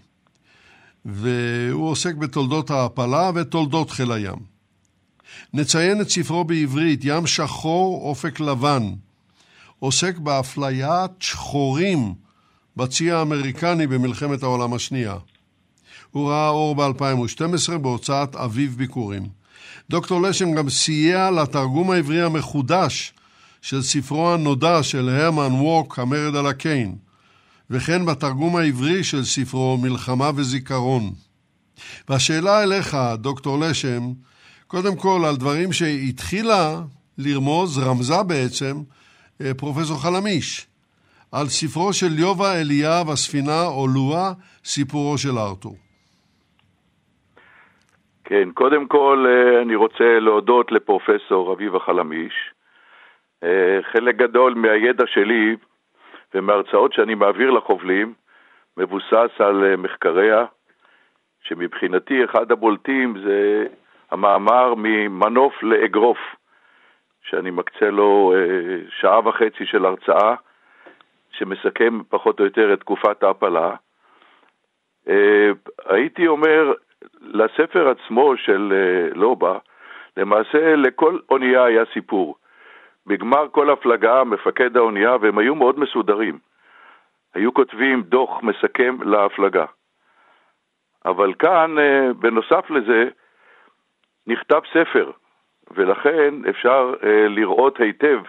[1.05, 4.57] והוא עוסק בתולדות ההעפלה ותולדות חיל הים.
[5.55, 8.93] נציין את ספרו בעברית, ים שחור, אופק לבן.
[9.79, 12.15] עוסק באפליית שחורים
[12.77, 15.17] בצי האמריקני במלחמת העולם השנייה.
[16.11, 19.29] הוא ראה אור ב-2012 בהוצאת אביב ביקורים.
[19.91, 23.13] דוקטור לשם גם סייע לתרגום העברי המחודש
[23.63, 26.97] של ספרו הנודע של הרמן ווק, המרד על הקיין,
[27.71, 31.13] וכן בתרגום העברי של ספרו מלחמה וזיכרון.
[32.09, 34.13] והשאלה אליך, דוקטור לשם,
[34.67, 36.83] קודם כל על דברים שהתחילה
[37.19, 38.83] לרמוז, רמזה בעצם,
[39.41, 40.67] אה, פרופסור חלמיש,
[41.33, 44.33] על ספרו של יובה אליאב, הספינה אולואה,
[44.65, 45.77] סיפורו של ארתור.
[48.29, 52.53] כן, קודם כל אה, אני רוצה להודות לפרופסור אביבה חלמיש.
[53.43, 55.57] אה, חלק גדול מהידע שלי
[56.35, 58.15] ומהרצאות שאני מעביר לחובלים
[58.77, 60.45] מבוסס על אה, מחקריה,
[61.43, 63.67] שמבחינתי אחד הבולטים זה
[64.11, 66.19] המאמר ממנוף לאגרוף,
[67.23, 68.35] שאני מקצה לו
[69.01, 70.35] שעה וחצי של הרצאה,
[71.31, 73.75] שמסכם פחות או יותר את תקופת ההפלה.
[75.89, 76.73] הייתי אומר,
[77.21, 78.73] לספר עצמו של
[79.15, 79.59] לובה,
[80.17, 82.37] למעשה לכל אונייה היה סיפור.
[83.07, 86.39] בגמר כל הפלגה, מפקד האונייה, והם היו מאוד מסודרים,
[87.35, 89.65] היו כותבים דוח מסכם להפלגה.
[91.05, 93.09] אבל כאן, אה, בנוסף לזה,
[94.27, 95.11] נכתב ספר,
[95.71, 98.21] ולכן אפשר אה, לראות היטב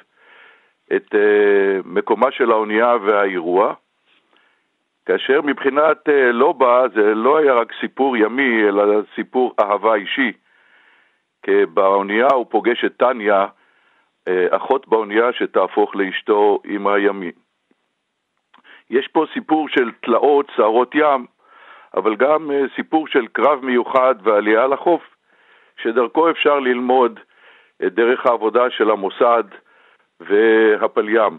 [0.96, 3.74] את אה, מקומה של האונייה והאירוע,
[5.08, 5.98] כאשר מבחינת
[6.34, 8.84] לובה זה לא היה רק סיפור ימי, אלא
[9.16, 10.32] סיפור אהבה אישי.
[11.44, 13.46] כי באונייה הוא פוגש את טניה,
[14.28, 17.32] אה, אחות באונייה שתהפוך לאשתו עם הימים.
[18.90, 21.26] יש פה סיפור של תלאות, סערות ים,
[21.98, 25.04] אבל גם אה, סיפור של קרב מיוחד ועלייה לחוף,
[25.82, 27.20] שדרכו אפשר ללמוד
[27.86, 29.44] את דרך העבודה של המוסד
[30.20, 31.38] והפליים.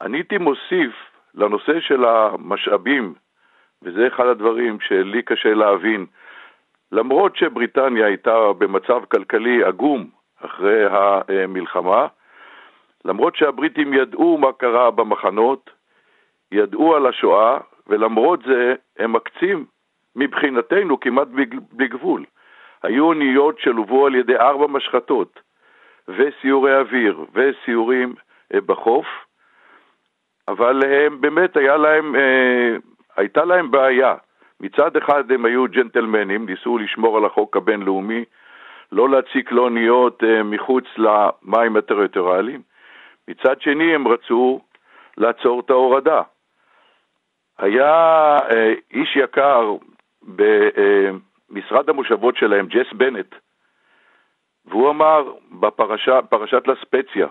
[0.00, 3.14] אני הייתי מוסיף לנושא של המשאבים,
[3.82, 6.06] וזה אחד הדברים שלי קשה להבין,
[6.92, 10.10] למרות שבריטניה הייתה במצב כלכלי עגום
[10.44, 10.84] אחרי
[11.28, 12.06] המלחמה,
[13.04, 15.70] למרות שהבריטים ידעו מה קרה במחנות,
[16.52, 19.64] ידעו על השואה, ולמרות זה הם מקצים
[20.16, 21.28] מבחינתנו כמעט
[21.72, 22.24] בלי גבול.
[22.82, 25.40] היו אוניות שלוו על ידי ארבע משחטות,
[26.08, 28.14] וסיורי אוויר, וסיורים
[28.54, 29.06] אה, בחוף,
[30.48, 32.76] אבל הם באמת, היה להם, אה,
[33.16, 34.14] הייתה להם בעיה.
[34.60, 38.24] מצד אחד הם היו ג'נטלמנים, ניסו לשמור על החוק הבינלאומי,
[38.92, 42.62] לא להציק לאוניות אה, מחוץ למים הטריטוריאליים.
[43.28, 44.60] מצד שני הם רצו
[45.16, 46.22] לעצור את ההורדה.
[47.58, 47.92] היה
[48.50, 49.76] אה, איש יקר
[50.22, 53.34] במשרד המושבות שלהם, ג'ס בנט,
[54.66, 57.26] והוא אמר בפרשת לספציה,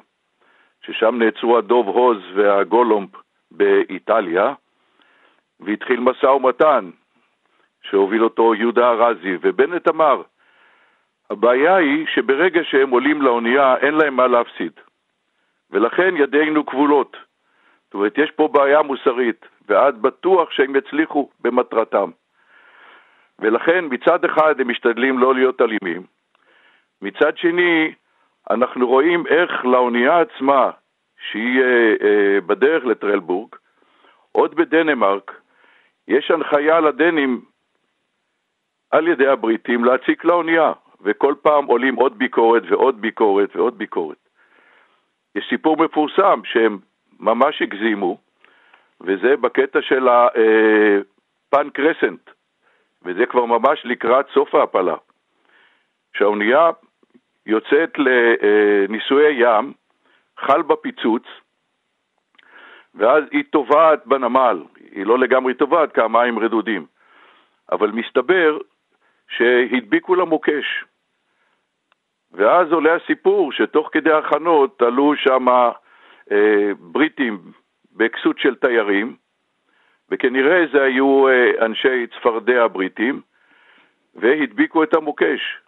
[0.85, 3.09] ששם נעצרו הדוב הוז והגולומפ
[3.51, 4.53] באיטליה,
[5.59, 6.89] והתחיל משא ומתן
[7.81, 10.21] שהוביל אותו יהודה ארזי, ובנט אמר,
[11.29, 14.71] הבעיה היא שברגע שהם עולים לאונייה אין להם מה להפסיד,
[15.71, 17.17] ולכן ידינו כבולות.
[17.85, 22.09] זאת אומרת, יש פה בעיה מוסרית, ואת בטוח שהם יצליחו במטרתם.
[23.39, 26.03] ולכן מצד אחד הם משתדלים לא להיות אלימים,
[27.01, 27.93] מצד שני
[28.49, 30.71] אנחנו רואים איך לאונייה עצמה,
[31.29, 33.55] שהיא אה, אה, בדרך לטרלבורג,
[34.31, 35.41] עוד בדנמרק,
[36.07, 37.41] יש הנחיה לדנים
[38.91, 44.29] על ידי הבריטים להציק לאונייה, וכל פעם עולים עוד ביקורת ועוד ביקורת ועוד ביקורת.
[45.35, 46.77] יש סיפור מפורסם שהם
[47.19, 48.17] ממש הגזימו,
[49.01, 52.29] וזה בקטע של הפן קרסנט,
[53.03, 54.95] וזה כבר ממש לקראת סוף ההפלה.
[56.17, 56.69] שהאונייה
[57.47, 59.73] יוצאת לנישואי ים,
[60.39, 61.23] חל בפיצוץ,
[62.95, 66.85] ואז היא טובעת בנמל, היא לא לגמרי טובעת כי המים רדודים,
[67.71, 68.57] אבל מסתבר
[69.29, 70.85] שהדביקו למוקש.
[72.31, 75.47] ואז עולה הסיפור שתוך כדי הכנות עלו שם
[76.31, 77.39] אה, בריטים
[77.95, 79.15] בכסות של תיירים,
[80.09, 83.21] וכנראה זה היו אה, אנשי צפרדע הבריטים,
[84.15, 85.59] והדביקו את המוקש.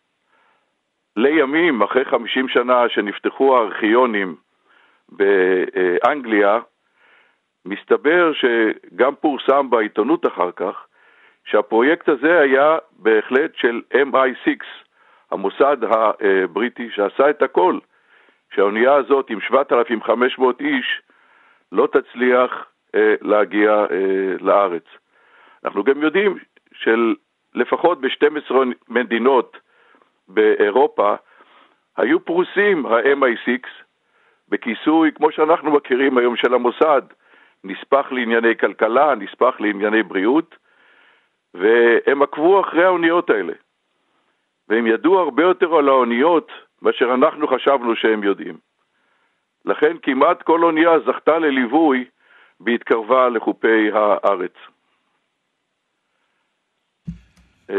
[1.19, 4.35] לימים, אחרי 50 שנה שנפתחו הארכיונים
[5.09, 6.59] באנגליה,
[7.65, 10.85] מסתבר שגם פורסם בעיתונות אחר כך,
[11.45, 14.63] שהפרויקט הזה היה בהחלט של MI6,
[15.31, 17.79] המוסד הבריטי שעשה את הכל,
[18.55, 21.01] שהאונייה הזאת עם 7,500 איש
[21.71, 24.85] לא תצליח אה, להגיע אה, לארץ.
[25.65, 26.37] אנחנו גם יודעים
[26.73, 28.55] שלפחות ב-12
[28.89, 29.57] מדינות
[30.29, 31.15] באירופה
[31.97, 33.67] היו פרוסים ה-MI6
[34.49, 37.01] בכיסוי, כמו שאנחנו מכירים היום, של המוסד,
[37.63, 40.55] נספח לענייני כלכלה, נספח לענייני בריאות,
[41.53, 43.53] והם עקבו אחרי האוניות האלה.
[44.69, 48.57] והם ידעו הרבה יותר על האוניות מאשר אנחנו חשבנו שהם יודעים.
[49.65, 52.05] לכן כמעט כל אונייה זכתה לליווי
[52.59, 54.53] בהתקרבה לחופי הארץ.
[57.69, 57.75] אה,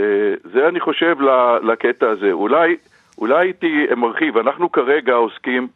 [0.53, 1.17] זה אני חושב
[1.63, 2.33] לקטע הזה.
[2.33, 2.77] אולי,
[3.19, 5.69] אולי הייתי מרחיב, אנחנו כרגע עוסקים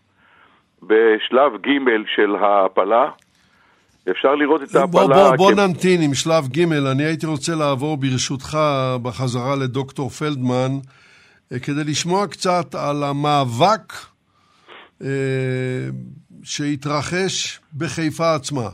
[0.82, 1.78] בשלב ג'
[2.16, 3.10] של ההעפלה,
[4.10, 4.86] אפשר לראות את ההפלה...
[4.86, 5.58] בוא, בוא, בוא כ...
[5.58, 8.58] נמתין עם שלב ג', אני הייתי רוצה לעבור ברשותך
[9.02, 10.70] בחזרה לדוקטור פלדמן,
[11.52, 13.92] אה, כדי לשמוע קצת על המאבק
[15.02, 15.88] אה,
[16.42, 18.68] שהתרחש בחיפה עצמה.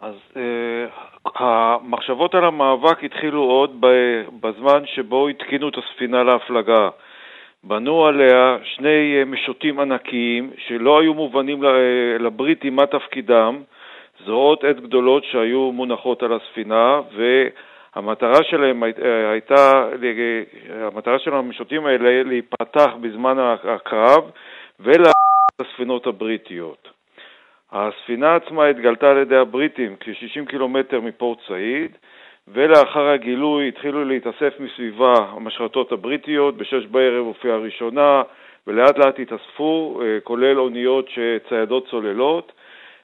[0.00, 0.86] אז אה,
[1.26, 3.84] המחשבות על המאבק התחילו עוד
[4.40, 6.88] בזמן שבו התקינו את הספינה להפלגה.
[7.64, 11.62] בנו עליה שני אה, משוטים ענקיים שלא היו מובנים
[12.20, 13.62] לבריטים מה תפקידם,
[14.24, 18.82] זרועות עץ גדולות שהיו מונחות על הספינה, והמטרה שלהם
[19.32, 19.84] הייתה,
[20.80, 24.30] המטרה של המשוטים האלה להיפתח בזמן הקרב
[24.80, 27.01] ולספינות הבריטיות.
[27.72, 31.90] הספינה עצמה התגלתה על ידי הבריטים כ-60 קילומטר מפורט סעיד,
[32.48, 38.22] ולאחר הגילוי התחילו להתאסף מסביבה המשרתות הבריטיות, בשש בערב הופיעה הראשונה,
[38.66, 42.52] ולאט לאט התאספו, אה, כולל אוניות שציידות צוללות,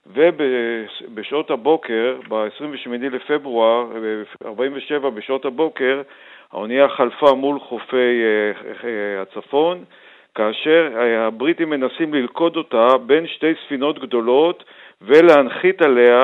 [0.07, 3.87] ובשעות הבוקר, ב-28 לפברואר,
[4.45, 6.03] ב-47 בשעות הבוקר,
[6.53, 8.53] האונייה חלפה מול חופי אה,
[8.85, 9.85] אה, הצפון,
[10.39, 14.65] כאשר הבריטים מנסים ללכוד אותה בין שתי ספינות גדולות
[15.03, 16.23] ולהנחית עליה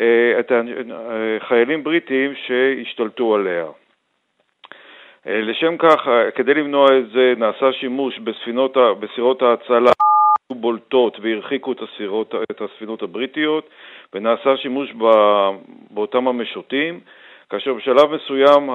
[0.00, 0.52] אה, את
[0.92, 3.66] החיילים בריטים שהשתלטו עליה.
[5.26, 9.90] אה, לשם כך, אה, כדי למנוע את זה, נעשה שימוש בספינות, בסירות ההצלה
[10.52, 13.70] בולטות והרחיקו את, הסירות, את הספינות הבריטיות,
[14.14, 14.92] ונעשה שימוש
[15.90, 17.00] באותם המשוטים.
[17.50, 18.70] כאשר בשלב מסוים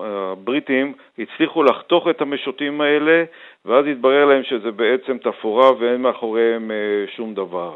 [0.00, 3.24] הבריטים הצליחו לחתוך את המשוטים האלה,
[3.64, 6.76] ואז התברר להם שזה בעצם תפאורה ואין מאחוריהם אה,
[7.16, 7.74] שום דבר.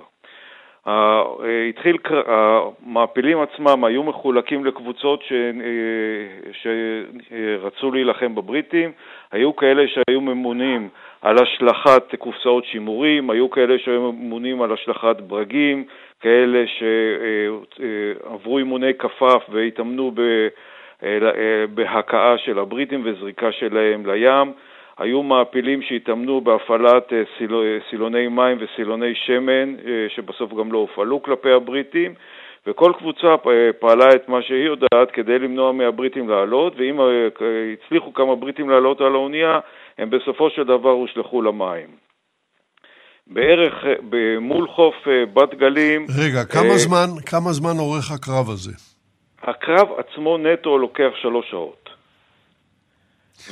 [0.87, 1.22] אה,
[1.68, 8.92] התחיל, המעפילים עצמם היו מחולקים לקבוצות ש, אה, שרצו להילחם בבריטים,
[9.33, 10.88] היו כאלה שהיו ממונים
[11.22, 15.85] על השלכת קופסאות שימורים, היו כאלה שהיו ממונים על השלכת ברגים,
[16.20, 20.12] כאלה שעברו אימוני כפף והתאמנו
[21.74, 24.52] בהכאה של הבריטים וזריקה שלהם לים.
[25.00, 27.22] היו מעפילים שהתאמנו בהפעלת אה,
[27.90, 32.14] סילוני מים וסילוני שמן, אה, שבסוף גם לא הופעלו כלפי הבריטים,
[32.66, 37.00] וכל קבוצה אה, פעלה את מה שהיא יודעת כדי למנוע מהבריטים לעלות, ואם
[37.72, 39.61] הצליחו כמה בריטים לעלות על האונייה,
[39.98, 42.10] הם בסופו של דבר הושלכו למים.
[43.30, 43.84] בערך
[44.40, 44.94] מול חוף
[45.34, 46.06] בת גלים...
[46.18, 48.72] רגע, כמה, זמן, כמה זמן אורך הקרב הזה?
[49.42, 51.90] הקרב עצמו נטו לוקח שלוש שעות.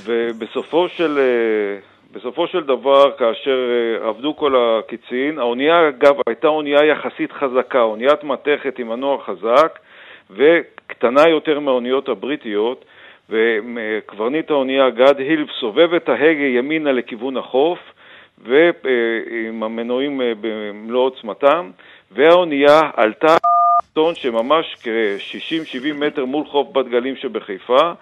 [0.04, 1.78] ובסופו של, אה,
[2.12, 8.24] בסופו של דבר, כאשר אה, עבדו כל הקיצין, האונייה אגב הייתה אונייה יחסית חזקה, אוניית
[8.24, 9.78] מתכת עם מנוע חזק
[10.30, 12.84] וקטנה יותר מהאוניות הבריטיות,
[13.30, 17.78] וקברניט האונייה גד הילף סובב את ההגה ימינה לכיוון החוף
[18.44, 21.70] ועם המנועים אה, במלוא עוצמתם,
[22.10, 23.36] והאונייה עלתה
[23.92, 27.92] טון שממש כ-60-70 מטר מול חוף בת גלים שבחיפה,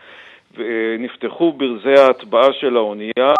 [0.98, 3.32] נפתחו ברזי ההטבעה של האונייה,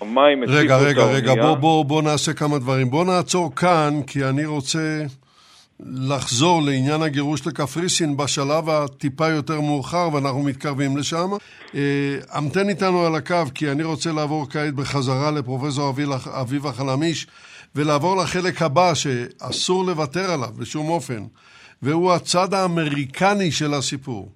[0.00, 0.88] המים הציפו את האונייה.
[0.88, 2.90] רגע, רגע, רגע, בוא, בוא, בוא נעשה כמה דברים.
[2.90, 4.78] בוא נעצור כאן, כי אני רוצה
[5.80, 11.28] לחזור לעניין הגירוש לקפריסין בשלב הטיפה יותר מאוחר, ואנחנו מתקרבים לשם.
[11.74, 15.92] אה, המתן איתנו על הקו, כי אני רוצה לעבור כעת בחזרה לפרופסור
[16.40, 17.26] אביבה חלמיש,
[17.74, 21.22] ולעבור לחלק הבא, שאסור לוותר עליו בשום אופן,
[21.82, 24.28] והוא הצד האמריקני של הסיפור.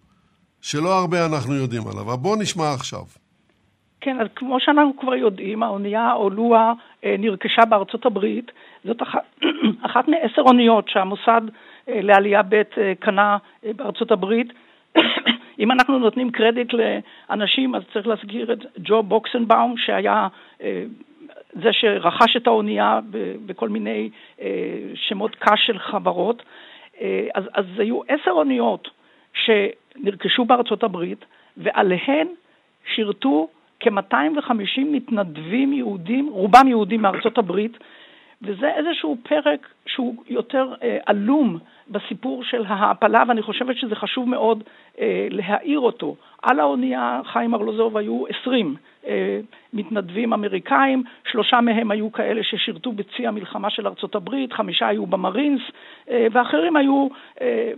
[0.62, 2.02] שלא הרבה אנחנו יודעים עליו.
[2.02, 3.02] אבל בואו נשמע עכשיו.
[4.00, 6.72] כן, אז כמו שאנחנו כבר יודעים, האונייה אולואה
[7.04, 8.50] אה, נרכשה בארצות הברית.
[8.88, 9.40] זאת אחת,
[9.86, 11.42] אחת מעשר אוניות שהמוסד
[11.88, 13.36] אה, לעלייה ב' אה, קנה
[13.76, 14.52] בארצות הברית.
[15.60, 20.28] אם אנחנו נותנים קרדיט לאנשים, אז צריך להזכיר את ג'ו בוקסנבאום, שהיה
[21.52, 23.00] זה שרכש את האונייה
[23.46, 24.10] בכל מיני
[24.94, 26.42] שמות קש של חברות.
[27.34, 28.88] אז, אז היו עשר אוניות
[29.34, 31.24] שנרכשו בארצות הברית,
[31.56, 32.26] ועליהן
[32.94, 33.48] שירתו
[33.80, 37.78] כ-250 מתנדבים יהודים, רובם יהודים מארצות הברית,
[38.42, 41.58] וזה איזשהו פרק שהוא יותר אה, עלום
[41.90, 44.64] בסיפור של ההעפלה, ואני חושבת שזה חשוב מאוד
[45.00, 46.16] אה, להעיר אותו.
[46.42, 49.40] על האונייה חיים ארלוזוב היו 20 אה,
[49.72, 55.62] מתנדבים אמריקאים, שלושה מהם היו כאלה ששירתו בצי המלחמה של ארצות הברית, חמישה היו במרינס,
[56.10, 57.08] אה, ואחרים היו
[57.40, 57.72] אה,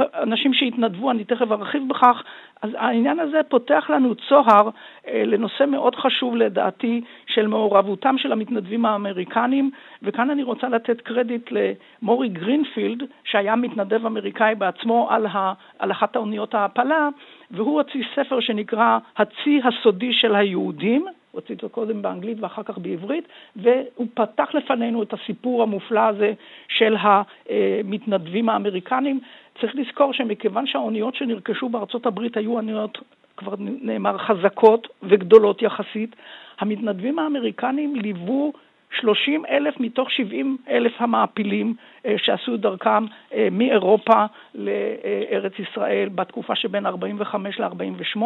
[0.00, 2.22] אנשים שהתנדבו, אני תכף ארחיב בכך,
[2.62, 4.70] אז העניין הזה פותח לנו צוהר
[5.08, 9.70] אה, לנושא מאוד חשוב לדעתי של מעורבותם של המתנדבים האמריקנים,
[10.02, 16.16] וכאן אני רוצה לתת קרדיט למורי גרינפילד, שהיה מתנדב אמריקאי בעצמו על, ה, על אחת
[16.16, 17.08] האוניות ההעפלה,
[17.50, 23.28] והוא הוציא ספר שנקרא הצי הסודי של היהודים, הוציא אותו קודם באנגלית ואחר כך בעברית,
[23.56, 26.32] והוא פתח לפנינו את הסיפור המופלא הזה
[26.68, 29.20] של המתנדבים האמריקנים.
[29.60, 32.98] צריך לזכור שמכיוון שהאוניות שנרכשו בארצות הברית היו אוניות
[33.36, 36.16] כבר נאמר, חזקות וגדולות יחסית.
[36.58, 38.52] המתנדבים האמריקנים ליוו
[39.00, 41.74] 30 אלף מתוך 70 אלף המעפילים
[42.06, 48.22] אה, שעשו דרכם אה, מאירופה לארץ ישראל בתקופה שבין 45 ל-48.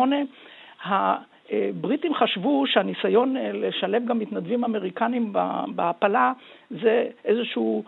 [1.51, 5.33] הבריטים חשבו שהניסיון אה, לשלב גם מתנדבים אמריקנים
[5.75, 6.33] בהעפלה
[6.71, 7.85] זה איזשהו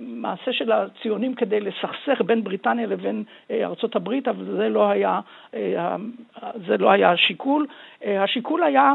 [0.00, 5.20] מעשה של הציונים כדי לסכסך בין בריטניה לבין ארצות הברית, אבל זה לא היה,
[6.66, 7.66] זה לא היה השיקול.
[8.04, 8.92] השיקול היה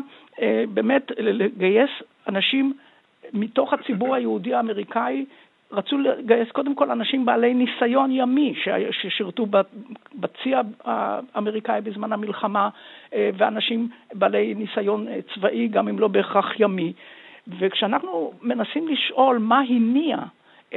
[0.73, 1.89] באמת לגייס
[2.27, 2.73] אנשים
[3.33, 5.25] מתוך הציבור היהודי האמריקאי
[5.71, 8.53] רצו לגייס קודם כל אנשים בעלי ניסיון ימי
[8.91, 9.45] ששירתו
[10.15, 10.53] בצי
[10.83, 12.69] האמריקאי בזמן המלחמה
[13.13, 16.93] אה, ואנשים בעלי ניסיון אה, צבאי גם אם לא בהכרח ימי.
[17.59, 20.17] וכשאנחנו מנסים לשאול מה הניע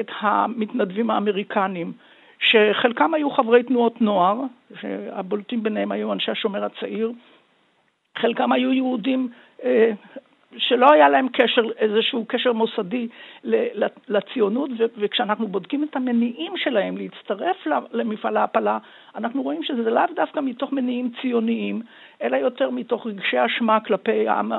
[0.01, 1.93] את המתנדבים האמריקנים,
[2.39, 4.41] שחלקם היו חברי תנועות נוער,
[4.81, 7.13] שהבולטים ביניהם היו אנשי השומר הצעיר,
[8.19, 9.29] חלקם היו יהודים
[9.65, 9.93] אה,
[10.59, 13.09] שלא היה להם קשר, איזשהו קשר מוסדי
[14.09, 17.57] לציונות, וכשאנחנו בודקים את המניעים שלהם להצטרף
[17.93, 18.79] למפעל ההעפלה,
[19.17, 21.83] אנחנו רואים שזה לאו דווקא מתוך מניעים ציוניים,
[22.23, 24.53] אלא יותר מתוך רגשי אשמה כלפי העם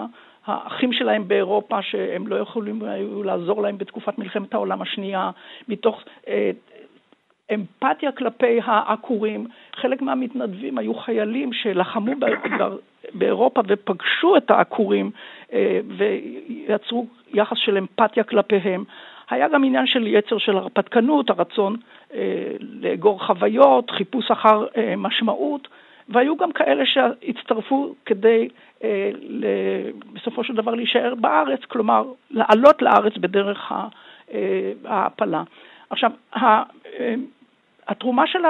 [0.46, 5.32] האחים שלהם באירופה, שהם לא יכולים היו לעזור להם בתקופת מלחמת העולם השנייה,
[5.68, 6.52] מתוך אה,
[7.54, 9.48] אמפתיה כלפי העקורים.
[9.76, 12.12] חלק מהמתנדבים היו חיילים שלחמו
[13.14, 15.12] באירופה ופגשו את העקורים
[15.54, 18.84] אה, ויצרו יחס של אמפתיה כלפיהם.
[19.30, 21.76] היה גם עניין של יצר של הרפתקנות, הרצון
[22.14, 25.68] אה, לאגור חוויות, חיפוש אחר אה, משמעות,
[26.10, 28.48] והיו גם כאלה שהצטרפו כדי
[30.14, 33.72] בסופו של דבר להישאר בארץ, כלומר לעלות לארץ בדרך
[34.86, 35.44] ההעפלה.
[35.90, 36.12] עכשיו,
[37.88, 38.46] התרומה של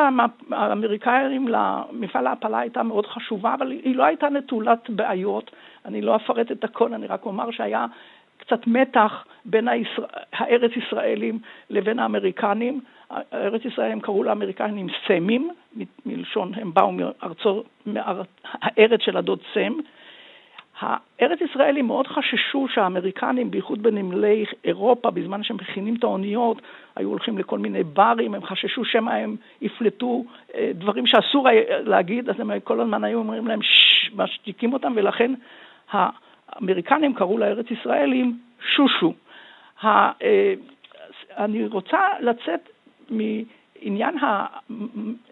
[0.52, 5.52] האמריקאים למפעל ההעפלה הייתה מאוד חשובה, אבל היא לא הייתה נטולת בעיות.
[5.86, 7.86] אני לא אפרט את הכל, אני רק אומר שהיה
[8.38, 12.82] קצת מתח בין הישראל, הארץ ישראלים לבין האמריקנים.
[13.10, 15.50] הארץ ישראלים קראו לאמריקנים סמים,
[16.06, 19.74] מלשון, הם באו מארצו, מהארץ של הדוד סם,
[20.80, 26.62] הארץ ישראלים מאוד חששו שהאמריקנים, בייחוד בנמלי אירופה, בזמן שהם מכינים את האוניות,
[26.96, 31.48] היו הולכים לכל מיני ברים, הם חששו שמא הם יפלטו אה, דברים שאסור
[31.86, 33.60] להגיד, אז הם כל הזמן היו אומרים להם,
[34.16, 35.34] משתיקים אותם, ולכן
[35.92, 38.38] האמריקנים קראו לארץ ישראלים
[38.76, 39.14] שושו.
[39.84, 40.12] אה,
[41.38, 42.70] אני רוצה לצאת
[43.10, 44.16] מעניין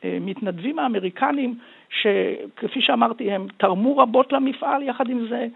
[0.04, 1.56] המתנדבים האמריקנים
[2.02, 5.48] שכפי שאמרתי, הם תרמו רבות למפעל, יחד עם זה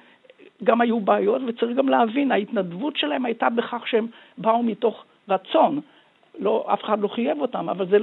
[0.64, 5.82] גם היו בעיות, וצריך גם להבין, ההתנדבות שלהם הייתה בכך שהם באו מתוך רצון.
[6.40, 7.98] לא, אף אחד לא חייב אותם, אבל זה,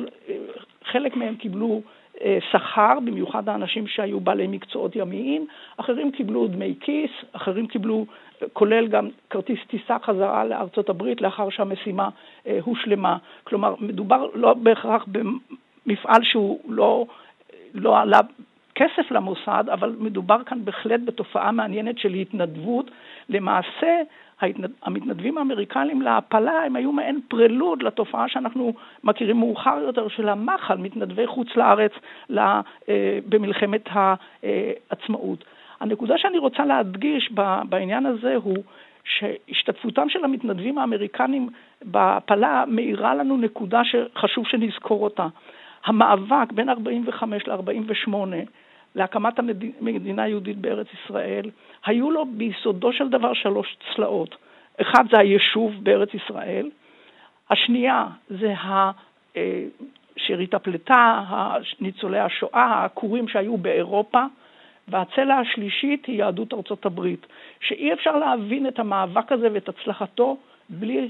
[0.84, 1.80] חלק מהם קיבלו
[2.20, 8.06] אה, שכר, במיוחד האנשים שהיו בעלי מקצועות ימיים, אחרים קיבלו דמי כיס, אחרים קיבלו,
[8.52, 12.08] כולל גם כרטיס טיסה חזרה לארצות הברית לאחר שהמשימה
[12.46, 13.16] אה, הושלמה.
[13.44, 15.06] כלומר, מדובר לא בהכרח
[15.86, 17.06] במפעל שהוא לא
[17.74, 18.20] לא עלה
[18.74, 22.90] כסף למוסד, אבל מדובר כאן בהחלט בתופעה מעניינת של התנדבות.
[23.28, 24.02] למעשה,
[24.82, 31.26] המתנדבים האמריקנים להעפלה הם היו מעין פרלוד לתופעה שאנחנו מכירים מאוחר יותר של המח"ל, מתנדבי
[31.26, 31.92] חוץ לארץ
[32.38, 32.60] אה,
[33.28, 35.44] במלחמת העצמאות.
[35.80, 37.32] הנקודה שאני רוצה להדגיש
[37.68, 38.56] בעניין הזה הוא
[39.04, 41.48] שהשתתפותם של המתנדבים האמריקנים
[41.82, 45.26] בהעפלה מאירה לנו נקודה שחשוב שנזכור אותה.
[45.84, 48.14] המאבק בין 45 ל-48
[48.94, 51.50] להקמת המדינה היהודית בארץ ישראל,
[51.86, 54.36] היו לו ביסודו של דבר שלוש צלעות.
[54.80, 56.70] אחד זה היישוב בארץ ישראל,
[57.50, 58.54] השנייה זה
[59.36, 59.64] אה,
[60.16, 61.24] שארית הפליטה,
[61.80, 64.24] ניצולי השואה, העקורים שהיו באירופה,
[64.88, 67.26] והצלע השלישית היא יהדות ארצות הברית,
[67.60, 70.36] שאי אפשר להבין את המאבק הזה ואת הצלחתו
[70.68, 71.08] בלי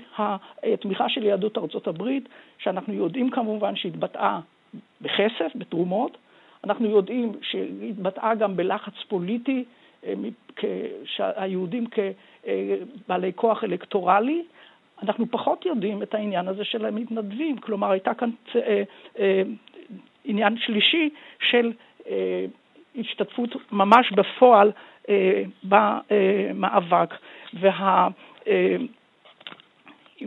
[0.63, 4.41] התמיכה של יהדות ארצות הברית, שאנחנו יודעים כמובן שהתבטאה
[5.01, 6.17] בכסף, בתרומות.
[6.65, 9.65] אנחנו יודעים שהתבטאה גם בלחץ פוליטי,
[10.07, 10.13] אה,
[11.05, 14.43] שהיהודים כבעלי כוח אלקטורלי.
[15.03, 18.83] אנחנו פחות יודעים את העניין הזה של המתנדבים, כלומר הייתה כאן אה,
[19.19, 19.43] אה,
[20.25, 21.11] עניין שלישי
[21.51, 21.73] של
[22.99, 24.73] השתתפות ממש בפועל
[25.63, 27.15] במאבק.
[27.61, 28.11] ואם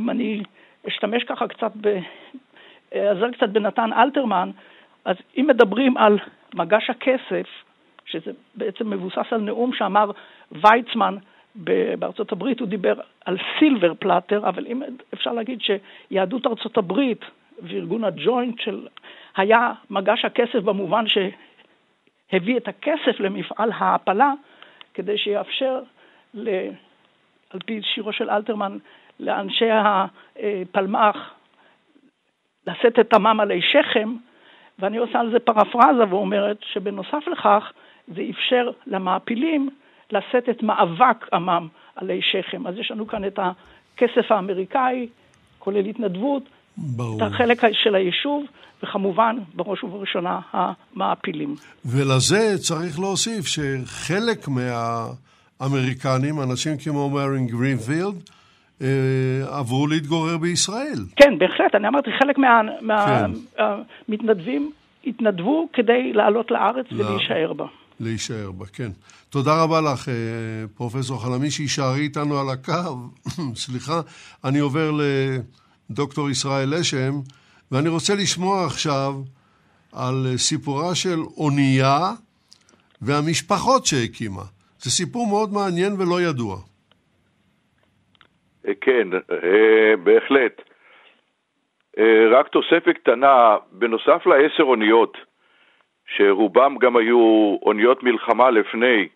[0.10, 0.44] אני
[0.88, 1.72] אשתמש ככה קצת
[2.96, 4.52] אעזר קצת בנתן אלתרמן,
[5.06, 6.20] אז אם מדברים על
[6.54, 7.48] מגש הכסף,
[8.06, 10.12] שזה בעצם מבוסס על נאום שאמר
[10.52, 11.16] ויצמן
[12.00, 12.94] בארצות הברית, הוא דיבר
[13.26, 14.82] על סילבר פלאטר, אבל אם
[15.14, 17.26] אפשר להגיד שיהדות ארצות הברית
[17.62, 18.88] וארגון הג'וינט של,
[19.38, 21.06] היה מגש הכסף במובן
[22.32, 24.34] הביא את הכסף למפעל ההעפלה
[24.94, 25.82] כדי שיאפשר,
[26.34, 26.50] ל,
[27.50, 28.78] על פי שירו של אלתרמן,
[29.20, 31.37] לאנשי הפלמ"ח
[32.68, 34.14] לשאת את עמם עלי שכם,
[34.80, 37.72] ואני עושה על זה פרפרזה ואומרת שבנוסף לכך
[38.16, 39.70] זה אפשר למעפילים
[40.12, 42.68] לשאת את מאבק עמם עלי שכם.
[42.68, 45.08] אז יש לנו כאן את הכסף האמריקאי,
[45.60, 46.44] כולל התנדבות,
[46.78, 47.18] ברור.
[47.18, 48.46] את החלק של היישוב,
[48.84, 51.56] וכמובן, בראש ובראשונה, המעפילים.
[51.86, 58.30] ולזה צריך להוסיף שחלק מהאמריקנים, אנשים כמו מרין גרינפילד,
[59.48, 61.06] עברו להתגורר בישראל.
[61.16, 61.76] כן, בהחלט.
[61.76, 64.68] אני אמרתי, חלק מהמתנדבים מה,
[65.04, 65.10] כן.
[65.10, 67.06] התנדבו כדי לעלות לארץ لا...
[67.06, 67.66] ולהישאר בה.
[68.00, 68.92] להישאר בה, כן.
[69.30, 70.14] תודה רבה לך, אה,
[70.76, 72.98] פרופסור חלמי, שישארי איתנו על הקו.
[73.64, 74.02] סליחה,
[74.44, 74.92] אני עובר
[75.90, 77.20] לדוקטור ישראל לשם,
[77.72, 79.14] ואני רוצה לשמוע עכשיו
[79.92, 82.14] על סיפורה של אונייה
[83.02, 84.44] והמשפחות שהקימה.
[84.82, 86.58] זה סיפור מאוד מעניין ולא ידוע.
[88.68, 90.62] אה, כן, אה, בהחלט.
[92.32, 95.18] רק תוספת קטנה, בנוסף לעשר אוניות,
[96.08, 99.08] שרובם גם היו אוניות מלחמה לפני,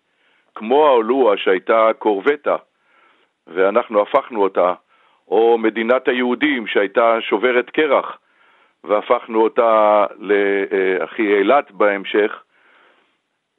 [0.56, 2.56] כמו האולואה שהייתה קורבטה,
[3.48, 4.74] ואנחנו הפכנו אותה,
[5.28, 8.18] או מדינת היהודים שהייתה שוברת קרח,
[8.84, 12.44] והפכנו אותה לאחי אילת בהמשך,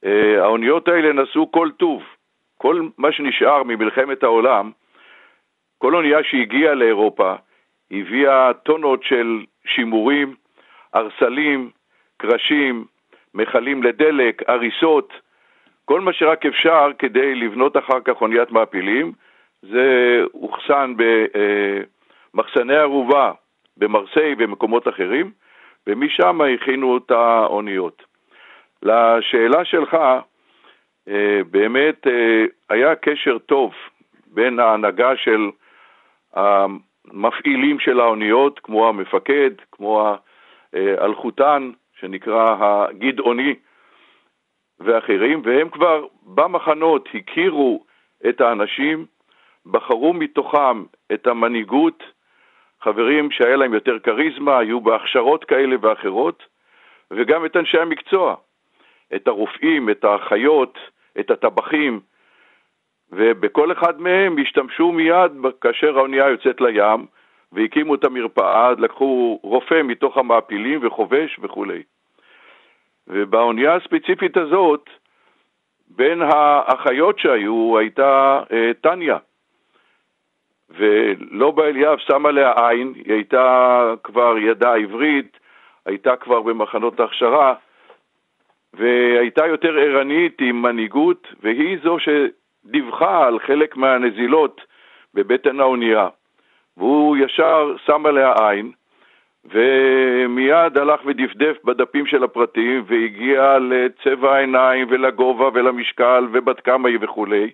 [0.05, 2.03] אה, האוניות האלה נשאו כל טוב.
[2.59, 4.71] כל מה שנשאר ממלחמת העולם,
[5.83, 7.35] כל אונייה שהגיעה לאירופה
[7.91, 10.35] הביאה טונות של שימורים,
[10.95, 11.71] ארסלים,
[12.17, 12.85] קרשים,
[13.35, 15.13] מכלים לדלק, הריסות,
[15.85, 19.13] כל מה שרק אפשר כדי לבנות אחר כך אוניית מעפילים.
[19.63, 20.95] זה אוחסן
[22.35, 23.33] במחסני ערובה
[23.77, 25.31] במרסיי ובמקומות אחרים,
[25.87, 28.03] ומשם הכינו את האוניות.
[28.83, 29.97] לשאלה שלך,
[31.09, 33.73] אה, באמת אה, היה קשר טוב
[34.27, 35.51] בין ההנהגה של
[36.35, 40.15] המפעילים של האוניות, כמו המפקד, כמו
[40.73, 41.71] האלחוטן,
[42.01, 43.55] שנקרא הגדעוני,
[44.81, 47.85] ואחרים, והם כבר במחנות הכירו
[48.29, 49.07] את האנשים,
[49.67, 52.03] בחרו מתוכם את המנהיגות,
[52.83, 56.43] חברים שהיה להם יותר כריזמה, היו בהכשרות כאלה ואחרות,
[57.11, 58.35] וגם את אנשי המקצוע,
[59.15, 60.79] את הרופאים, את האחיות,
[61.21, 62.01] את הטבחים,
[63.13, 67.07] ובכל אחד מהם השתמשו מיד כאשר האונייה יוצאת לים,
[67.53, 71.83] והקימו את המרפאה, לקחו רופא מתוך המעפילים וחובש וכולי.
[73.09, 74.91] ובאונייה הספציפית הזאת,
[75.89, 79.19] בין האחיות שהיו הייתה אה, טניה.
[80.71, 85.39] ולובה אליאב שמה לה עין, היא הייתה כבר ידעה עברית,
[85.87, 87.55] הייתה כבר במחנות ההכשרה,
[88.75, 91.97] והייתה יותר ערנית עם מנהיגות, והיא זו
[92.67, 94.61] שדיווחה על חלק מהנזילות
[95.15, 96.09] בבטן האונייה.
[96.77, 98.73] והוא ישר שם עליה עין,
[99.45, 107.51] ומיד הלך ודפדף בדפים של הפרטים והגיע לצבע העיניים ולגובה ולמשקל ובת כמה היא וכולי.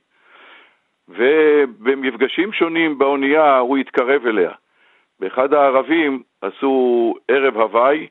[1.09, 4.51] ובמפגשים שונים באונייה הוא התקרב אליה.
[5.21, 8.07] באחד הערבים עשו ערב הוואי,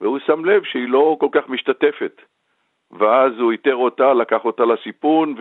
[0.00, 2.22] והוא שם לב שהיא לא כל כך משתתפת.
[2.92, 5.34] ואז הוא איתר אותה, לקח אותה לסיפון,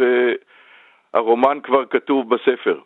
[1.13, 2.79] והרומן כבר כתוב בספר.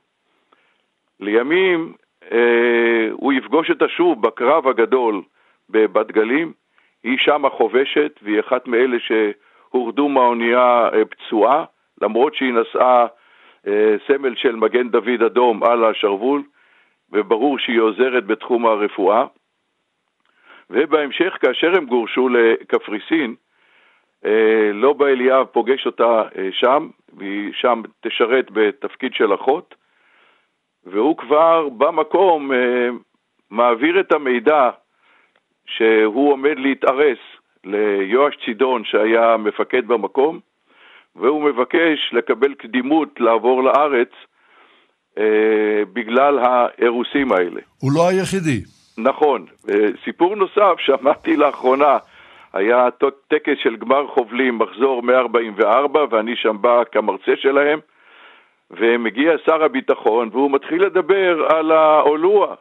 [1.19, 1.93] לימים
[2.31, 5.21] אה, הוא יפגוש אותה שוב בקרב הגדול
[5.69, 6.53] בבת גלים,
[7.03, 11.63] היא שמה חובשת, והיא אחת מאלה שהורדו מהאונייה אה, פצועה,
[12.01, 13.05] למרות שהיא נשאה
[13.67, 16.43] אה, סמל של מגן דוד אדום על השרוול,
[17.11, 19.25] וברור שהיא עוזרת בתחום הרפואה.
[20.69, 23.35] ובהמשך, כאשר הם גורשו לקפריסין,
[24.73, 29.75] לובה אליאב פוגש אותה שם, והיא שם תשרת בתפקיד של אחות,
[30.85, 32.89] והוא כבר במקום אה,
[33.51, 34.69] מעביר את המידע
[35.65, 37.17] שהוא עומד להתארס
[37.63, 40.39] ליואש צידון שהיה מפקד במקום,
[41.15, 44.09] והוא מבקש לקבל קדימות לעבור לארץ
[45.17, 47.61] אה, בגלל האירוסים האלה.
[47.77, 48.61] הוא לא היחידי.
[48.97, 49.45] נכון.
[50.03, 51.97] סיפור נוסף, שמעתי לאחרונה,
[52.53, 52.87] היה
[53.27, 57.79] טקס של גמר חובלים, מחזור 144, ואני שם בא כמרצה שלהם,
[58.71, 62.55] ומגיע שר הביטחון והוא מתחיל לדבר על האולואה,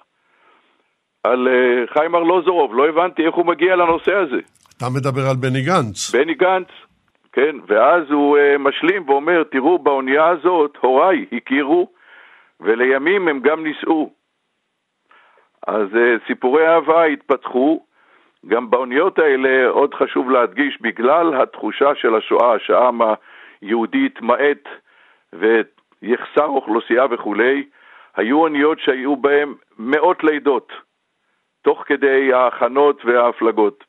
[1.24, 4.40] על אה, חיים ארלוזורוב, לא הבנתי איך הוא מגיע לנושא הזה.
[4.76, 6.14] אתה מדבר על בני גנץ.
[6.14, 6.68] בני גנץ,
[7.32, 11.88] כן, ואז הוא uh, משלים ואומר, תראו, באונייה הזאת הוריי הכירו,
[12.60, 14.10] ולימים הם גם נישאו.
[15.66, 17.80] אז uh, סיפורי אהבה התפתחו,
[18.46, 23.00] גם באוניות האלה, עוד חשוב להדגיש, בגלל התחושה של השואה, שהעם
[23.62, 24.68] היהודי התמעט
[25.32, 27.64] ויחסר אוכלוסייה וכולי,
[28.16, 30.72] היו אוניות שהיו בהן מאות לידות,
[31.62, 33.84] תוך כדי ההכנות וההפלגות.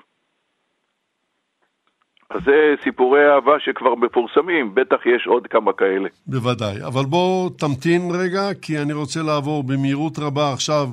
[2.30, 6.10] אז זה סיפורי אהבה שכבר מפורסמים, בטח יש עוד כמה כאלה.
[6.28, 10.88] בוודאי, אבל בוא תמתין רגע, כי אני רוצה לעבור במהירות רבה עכשיו,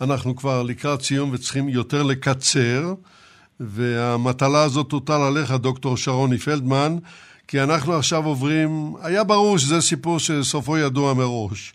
[0.00, 2.94] אנחנו כבר לקראת סיום וצריכים יותר לקצר,
[3.60, 6.96] והמטלה הזאת תוטל עליך, דוקטור שרוני פלדמן,
[7.48, 8.68] כי אנחנו עכשיו עוברים,
[9.02, 11.74] היה ברור שזה סיפור שסופו ידוע מראש.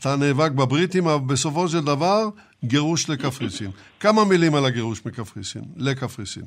[0.00, 2.28] אתה נאבק בבריטים, אבל בסופו של דבר,
[2.64, 3.70] גירוש לקפריסין.
[4.00, 6.44] כמה מילים על הגירוש מקפריסין, לקפריסין.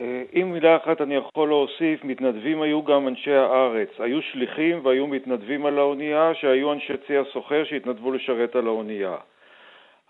[0.00, 0.06] אם
[0.36, 3.88] אה, מילה אחת אני יכול להוסיף, מתנדבים היו גם אנשי הארץ.
[3.98, 9.16] היו שליחים והיו מתנדבים על האונייה שהיו אנשי צי הסוחר שהתנדבו לשרת על האונייה.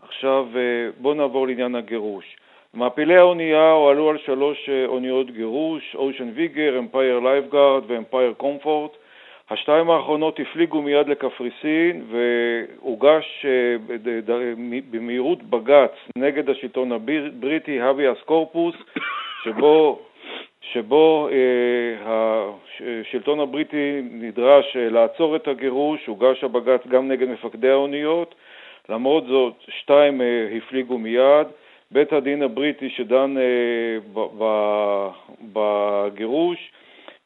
[0.08, 0.60] עכשיו אה,
[0.98, 2.36] בואו נעבור לעניין הגירוש.
[2.74, 8.96] מעפילי האונייה הועלו על שלוש אה, אוניות גירוש, אושן ויגר, אמפייר לייפגארד ואמפייר קומפורט.
[9.50, 13.46] השתיים האחרונות הפליגו מיד לקפריסין והוגש
[14.90, 18.74] במהירות בג"ץ נגד השלטון הבריטי, הביאס קורפוס,
[19.44, 19.98] שבו,
[20.60, 22.50] שבו אה,
[23.00, 28.34] השלטון הבריטי נדרש אה, לעצור את הגירוש, הוגש הבג"ץ גם נגד מפקדי האוניות,
[28.88, 31.46] למרות זאת שתיים אה, הפליגו מיד.
[31.90, 34.22] בית הדין הבריטי שדן אה,
[35.52, 36.72] בגירוש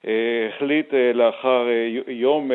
[0.07, 1.67] אה, החליט לאחר
[2.09, 2.51] יום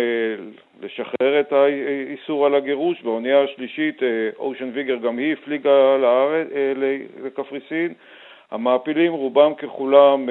[0.82, 4.02] לשחרר את האיסור על הגירוש, והאונייה השלישית,
[4.40, 5.98] אושן ויגר, גם היא הפליגה
[7.24, 7.94] לקפריסין.
[8.52, 10.30] המעפילים רובם ככולם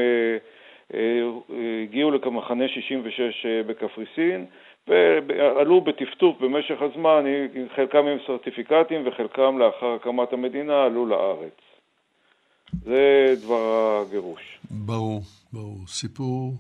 [0.91, 4.47] הגיעו למחנה 66 אה, בקפריסין
[4.89, 7.25] ועלו בטפטוף במשך הזמן,
[7.77, 11.59] חלקם עם סרטיפיקטים וחלקם לאחר הקמת המדינה עלו לארץ.
[12.85, 14.59] זה דבר הגירוש.
[14.71, 15.21] ברור,
[15.53, 15.79] ברור.
[15.87, 16.53] סיפור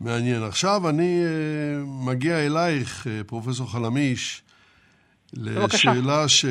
[0.00, 0.42] מעניין.
[0.42, 1.22] עכשיו אני
[2.08, 4.42] מגיע אלייך, פרופסור חלמיש,
[5.34, 6.44] לשאלה ש...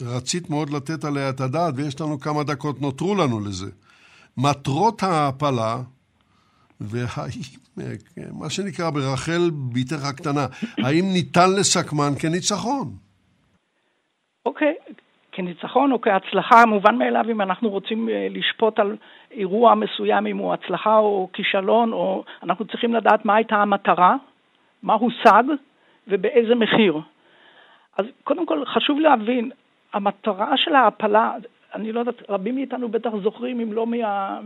[0.00, 3.70] רצית מאוד לתת עליה את הדעת, ויש לנו כמה דקות נותרו לנו לזה.
[4.36, 5.76] מטרות ההעפלה,
[6.80, 7.42] והאם,
[8.32, 10.46] מה שנקרא ברחל בתך הקטנה,
[10.78, 12.88] האם ניתן לסכמן כניצחון?
[14.46, 14.92] אוקיי, okay.
[15.34, 18.96] כניצחון או כהצלחה, מובן מאליו אם אנחנו רוצים אה, לשפוט על
[19.30, 24.16] אירוע מסוים, אם הוא הצלחה או כישלון, או אנחנו צריכים לדעת מה הייתה המטרה,
[24.82, 25.42] מה הושג
[26.08, 27.00] ובאיזה מחיר.
[27.98, 29.50] אז קודם כל חשוב להבין,
[29.92, 31.32] המטרה של ההעפלה,
[31.74, 34.40] אני לא יודעת, רבים מאיתנו בטח זוכרים, אם לא מה,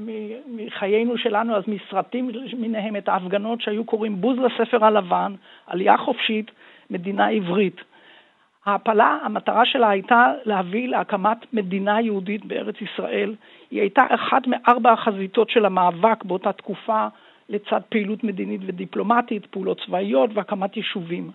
[0.46, 5.34] מחיינו שלנו, אז מסרטים מיניהם, את ההפגנות שהיו קוראים בוז לספר הלבן,
[5.66, 6.50] עלייה חופשית,
[6.90, 7.80] מדינה עברית.
[8.66, 13.34] ההעפלה, המטרה שלה הייתה להביא להקמת מדינה יהודית בארץ ישראל.
[13.70, 17.06] היא הייתה אחת מארבע החזיתות של המאבק באותה תקופה
[17.48, 21.30] לצד פעילות מדינית ודיפלומטית, פעולות צבאיות והקמת יישובים.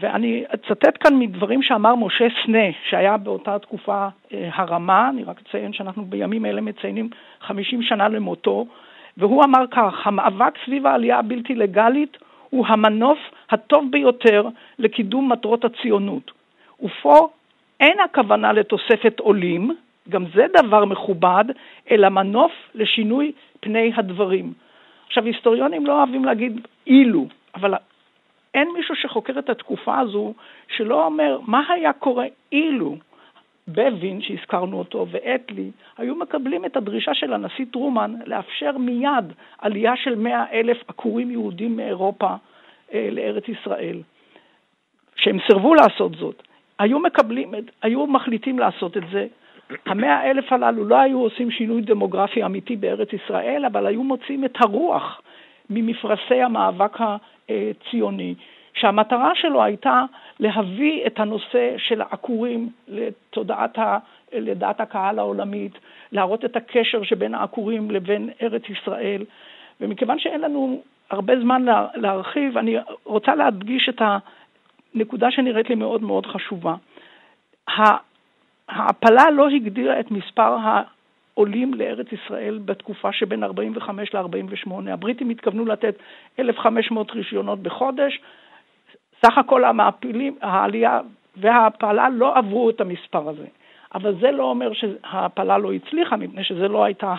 [0.00, 5.72] ואני אצטט כאן מדברים שאמר משה סנה, שהיה באותה תקופה אה, הרמה, אני רק אציין
[5.72, 7.08] שאנחנו בימים אלה מציינים
[7.40, 8.66] 50 שנה למותו,
[9.16, 12.16] והוא אמר כך, המאבק סביב העלייה הבלתי לגלית
[12.50, 13.18] הוא המנוף
[13.50, 16.30] הטוב ביותר לקידום מטרות הציונות.
[16.82, 17.28] ופה
[17.80, 19.76] אין הכוונה לתוספת עולים,
[20.08, 21.44] גם זה דבר מכובד,
[21.90, 24.52] אלא מנוף לשינוי פני הדברים.
[25.06, 27.74] עכשיו, היסטוריונים לא אוהבים להגיד אילו, אבל
[28.54, 30.34] אין מישהו שחוקר את התקופה הזו
[30.76, 32.96] שלא אומר מה היה קורה אילו
[33.68, 40.14] בבין, שהזכרנו אותו, ואטלי, היו מקבלים את הדרישה של הנשיא טרומן לאפשר מיד עלייה של
[40.14, 42.34] מאה אלף עקורים יהודים מאירופה
[42.94, 44.02] אה, לארץ ישראל,
[45.16, 46.42] שהם סירבו לעשות זאת.
[46.78, 49.26] היו מקבלים, היו מחליטים לעשות את זה.
[49.86, 54.56] המאה אלף הללו לא היו עושים שינוי דמוגרפי אמיתי בארץ ישראל, אבל היו מוצאים את
[54.60, 55.20] הרוח
[55.70, 56.98] ממפרשי המאבק
[57.48, 58.34] הציוני,
[58.74, 60.04] שהמטרה שלו הייתה
[60.40, 63.98] להביא את הנושא של העקורים לתודעת, ה,
[64.32, 65.72] לדעת הקהל העולמית,
[66.12, 69.24] להראות את הקשר שבין העקורים לבין ארץ ישראל,
[69.80, 74.02] ומכיוון שאין לנו הרבה זמן להרחיב, אני רוצה להדגיש את
[74.94, 76.74] הנקודה שנראית לי מאוד מאוד חשובה.
[78.68, 80.56] ההעפלה לא הגדירה את מספר
[81.34, 84.70] עולים לארץ ישראל בתקופה שבין 45 ל-48.
[84.90, 85.94] הבריטים התכוונו לתת
[86.38, 88.20] 1,500 רישיונות בחודש.
[89.26, 91.00] סך הכל המעפילים, העלייה
[91.36, 93.46] וההעפלה לא עברו את המספר הזה.
[93.94, 97.14] אבל זה לא אומר שההעפלה לא הצליחה, מפני שזו לא הייתה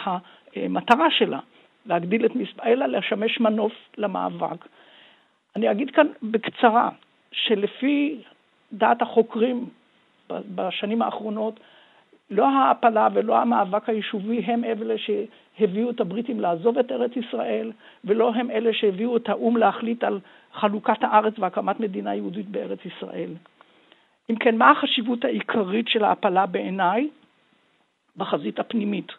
[0.56, 1.40] המטרה שלה,
[1.86, 4.66] להגדיל את מספר, אלא לשמש מנוף למאבק.
[5.56, 6.90] אני אגיד כאן בקצרה,
[7.32, 8.22] שלפי
[8.74, 9.66] דעת החוקרים
[10.30, 11.60] בשנים האחרונות,
[12.34, 17.72] לא ההעפלה ולא המאבק היישובי הם אלה שהביאו את הבריטים לעזוב את ארץ ישראל,
[18.06, 20.20] ולא הם אלה שהביאו את האו"ם להחליט על
[20.54, 23.30] חלוקת הארץ והקמת מדינה יהודית בארץ ישראל.
[24.30, 27.10] אם כן, מה החשיבות העיקרית של ההעפלה בעיניי?
[28.18, 29.12] בחזית הפנימית.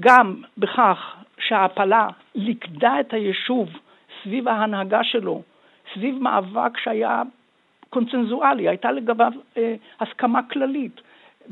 [0.00, 3.68] גם בכך שההעפלה ליכדה את היישוב
[4.22, 5.42] סביב ההנהגה שלו,
[5.94, 7.22] סביב מאבק שהיה
[7.90, 11.00] קונצנזואלי, הייתה לגביו אה, הסכמה כללית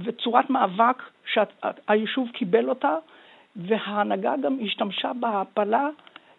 [0.05, 2.97] וצורת מאבק שהיישוב קיבל אותה,
[3.57, 5.89] וההנהגה גם השתמשה בהעפלה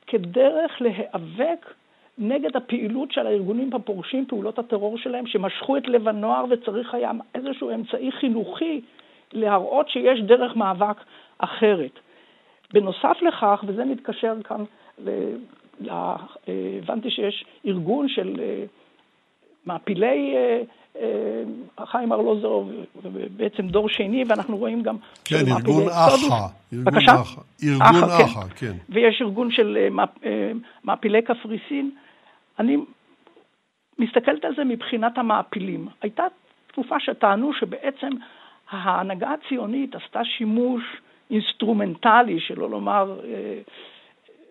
[0.07, 1.73] כדרך להיאבק
[2.17, 7.71] נגד הפעילות של הארגונים הפורשים, פעולות הטרור שלהם, שמשכו את לב הנוער וצריך היה איזשהו
[7.71, 8.81] אמצעי חינוכי
[9.33, 10.97] להראות שיש דרך מאבק
[11.37, 11.99] אחרת.
[12.73, 14.63] בנוסף לכך, וזה מתקשר כאן,
[14.99, 15.09] ל...
[15.79, 15.89] ל...
[16.83, 18.63] הבנתי שיש ארגון של אה,
[19.65, 20.05] מעפילי
[20.35, 20.61] אה, אה,
[21.85, 22.71] חיים ארלוזורוב,
[23.37, 24.95] בעצם דור שני, ואנחנו רואים גם...
[25.25, 26.47] כן, ארגון אח"א.
[26.73, 27.11] בבקשה?
[27.63, 28.55] ארגון אח"א, כן.
[28.55, 28.73] כן.
[28.89, 29.87] ויש ארגון של
[30.83, 31.91] מעפילי קפריסין.
[32.59, 32.77] אני
[33.99, 35.87] מסתכלת על זה מבחינת המעפילים.
[36.01, 36.23] הייתה
[36.67, 38.09] תקופה שטענו שבעצם
[38.69, 40.83] ההנהגה הציונית עשתה שימוש
[41.31, 43.59] אינסטרומנטלי, שלא לומר אה,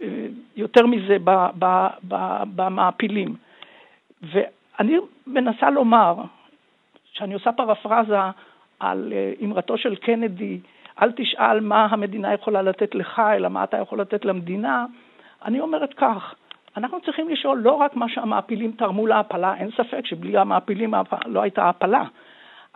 [0.03, 0.27] אה,
[0.57, 1.17] יותר מזה,
[2.57, 3.37] במעפילים.
[4.23, 6.15] ואני מנסה לומר,
[7.17, 8.21] שאני עושה פרפרזה
[8.81, 10.61] על אה, אמרתו של קנדי,
[11.03, 14.87] אל תשאל מה המדינה יכולה לתת לך, אלא מה אתה יכול לתת למדינה,
[15.45, 16.35] אני אומרת כך,
[16.77, 20.95] אנחנו צריכים לשאול לא רק מה שהמעפילים תרמו להעפלה, אין ספק שבלי המעפילים
[21.27, 22.05] לא הייתה העפלה,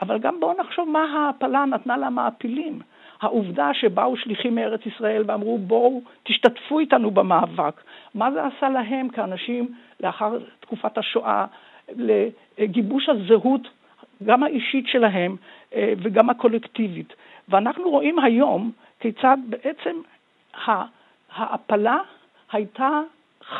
[0.02, 2.80] אבל גם בואו נחשוב מה ההעפלה נתנה למעפילים.
[3.20, 7.80] העובדה שבאו שליחים מארץ ישראל ואמרו בואו תשתתפו איתנו במאבק,
[8.14, 9.68] מה זה עשה להם כאנשים
[10.00, 11.46] לאחר תקופת השואה
[11.96, 13.68] לגיבוש הזהות
[14.24, 15.36] גם האישית שלהם
[15.74, 17.12] אה, וגם הקולקטיבית.
[17.48, 19.96] ואנחנו רואים היום כיצד בעצם
[21.34, 21.98] ההעפלה
[22.52, 23.00] הייתה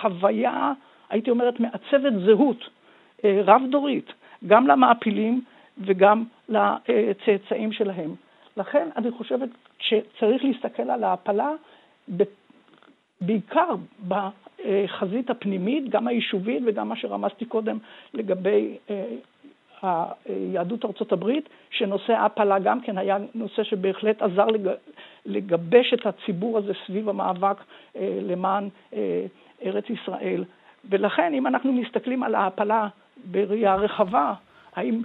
[0.01, 0.73] חוויה,
[1.11, 2.69] הייתי אומרת, מעצבת זהות
[3.25, 4.13] אה, רב-דורית,
[4.47, 5.45] גם למעפילים
[5.79, 8.15] וגם לצאצאים שלהם.
[8.57, 9.49] לכן אני חושבת
[9.79, 11.51] שצריך להסתכל על ההעפלה
[13.21, 13.75] בעיקר
[14.09, 17.79] בחזית הפנימית, גם היישובית וגם מה שרמזתי קודם
[18.15, 19.05] לגבי אה,
[20.53, 24.47] יהדות ארצות הברית, שנושא ההעפלה גם כן היה נושא שבהחלט עזר
[25.27, 27.57] לגבש את הציבור הזה סביב המאבק
[27.97, 29.27] אה, למען אה,
[29.65, 30.45] ארץ ישראל.
[30.91, 32.89] ולכן אם אנחנו מסתכלים על ההעפלה
[33.25, 34.35] בראייה רחבה,
[34.75, 35.03] האם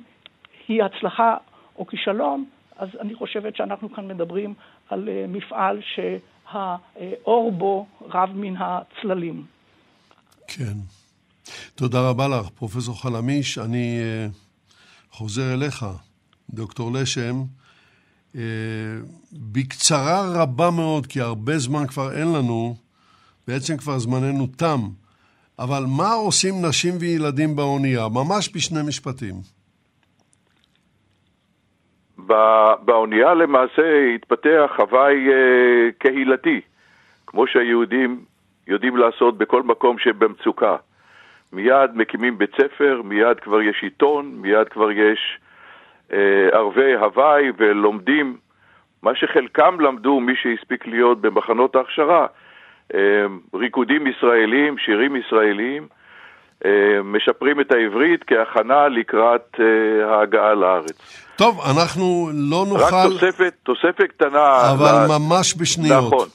[0.67, 1.38] היא הצלחה
[1.78, 2.45] או כישלון,
[2.78, 4.53] אז אני חושבת שאנחנו כאן מדברים
[4.89, 9.45] על אה, מפעל שהאור בו רב מן הצללים.
[10.47, 10.73] כן.
[11.76, 13.57] תודה רבה לך, פרופסור חלמיש.
[13.57, 14.45] אני uh,
[15.18, 15.86] חוזר אליך,
[16.49, 17.34] דוקטור לשם.
[18.34, 18.38] Uh,
[19.53, 22.76] בקצרה רבה מאוד, כי הרבה זמן כבר אין לנו,
[23.47, 24.80] בעצם כבר זמננו תם,
[25.59, 28.07] אבל מה עושים נשים וילדים באונייה?
[28.09, 29.36] ממש בשני משפטים.
[32.86, 36.61] באונייה למעשה התפתח הוואי אה, קהילתי,
[37.28, 38.26] כמו שהיהודים
[38.68, 40.76] יודעים לעשות בכל מקום שבמצוקה.
[41.56, 45.39] מיד מקימים בית ספר, מיד כבר יש עיתון, מיד כבר יש
[46.14, 48.38] אה, ערבי הוואי ולומדים.
[49.03, 52.28] מה שחלקם למדו, מי שהספיק להיות במחנות ההכשרה,
[52.93, 52.99] אה,
[53.53, 55.88] ריקודים ישראלים, שירים ישראלים,
[56.66, 56.72] אה,
[57.03, 61.26] משפרים את העברית כהכנה לקראת אה, ההגעה לארץ.
[61.36, 62.84] טוב, אנחנו לא נוכל...
[62.84, 64.72] רק תוספת, תוספת קטנה.
[64.72, 65.18] אבל לה...
[65.20, 66.14] ממש בשניות.
[66.14, 66.28] נכון.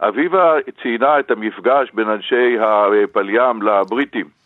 [0.00, 4.41] אביבה ציינה את המפגש בין אנשי הפליים לבריטים.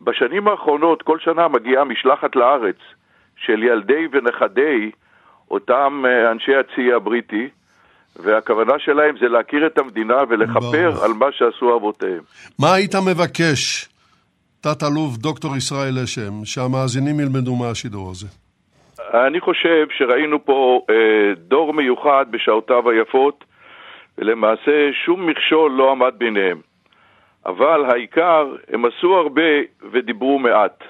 [0.00, 2.76] בשנים האחרונות כל שנה מגיעה משלחת לארץ
[3.36, 4.90] של ילדי ונכדי
[5.50, 7.48] אותם אה, אנשי הצי הבריטי,
[8.16, 11.04] והכוונה שלהם זה להכיר את המדינה ולכפר ברוך.
[11.04, 12.20] על מה שעשו אבותיהם.
[12.58, 13.88] מה היית מבקש,
[14.60, 18.26] תת-אלוף דוקטור ישראל אשם, שהמאזינים ילמדו מהשידור הזה?
[19.14, 20.94] אני חושב שראינו פה אה,
[21.34, 23.44] דור מיוחד בשעותיו היפות,
[24.18, 26.69] ולמעשה שום מכשול לא עמד ביניהם.
[27.46, 29.50] אבל העיקר, הם עשו הרבה
[29.92, 30.84] ודיברו מעט.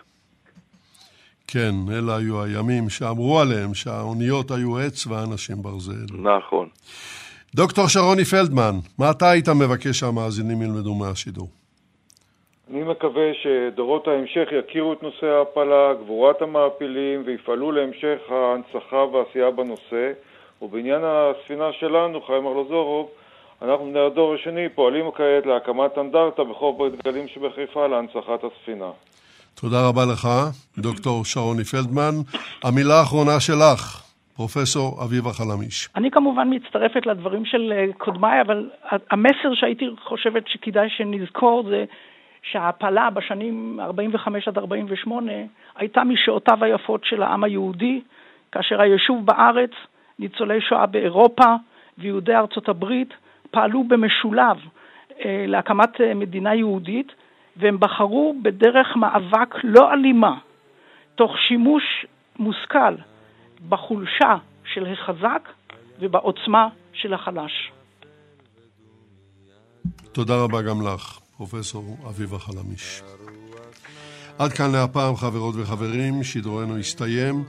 [1.49, 6.17] כן, אלה היו הימים שאמרו עליהם שהאוניות היו עץ והאנשים ברזל.
[6.23, 6.69] נכון.
[7.55, 11.49] דוקטור שרוני פלדמן, מה אתה היית מבקש שהמאזינים ילמדו מהשידור?
[12.71, 20.13] אני מקווה שדורות ההמשך יכירו את נושא ההעפלה, גבורת המעפילים ויפעלו להמשך ההנצחה והעשייה בנושא.
[20.63, 23.11] ובעניין הספינה שלנו, חיים ארלוזורוב,
[23.63, 28.91] אנחנו בני הדור השני פועלים כעת להקמת אנדרטה בחוף ברית גלים שבחיפה להנצחת הספינה.
[29.61, 30.29] תודה רבה לך,
[30.79, 32.15] דוקטור שרוני פלדמן.
[32.65, 34.03] המילה האחרונה שלך,
[34.37, 35.89] פרופסור אביבה חלמיש.
[35.97, 38.71] אני כמובן מצטרפת לדברים של אה, קודמיי, אבל
[39.11, 41.85] המסר שהייתי חושבת שכדאי שנזכור זה
[42.43, 45.33] שההעפלה בשנים 45 עד 48
[45.77, 48.01] הייתה משעותיו היפות של העם היהודי,
[48.53, 49.71] כאשר היישוב בארץ,
[50.19, 51.55] ניצולי שואה באירופה
[51.99, 53.15] ויהודי ארצות הברית
[53.51, 54.57] פעלו במשולב
[55.25, 57.13] אה, להקמת אה, מדינה יהודית,
[57.57, 60.39] והם בחרו בדרך מאבק לא אלימה,
[61.15, 62.07] תוך שימוש
[62.39, 62.95] מושכל
[63.69, 65.49] בחולשה של החזק
[66.01, 67.73] ובעוצמה של החלש.
[70.13, 73.03] תודה רבה גם לך, פרופסור אביבה חלמיש.
[74.39, 77.45] עד כאן להפעם, חברות וחברים, שידורנו הסתיים.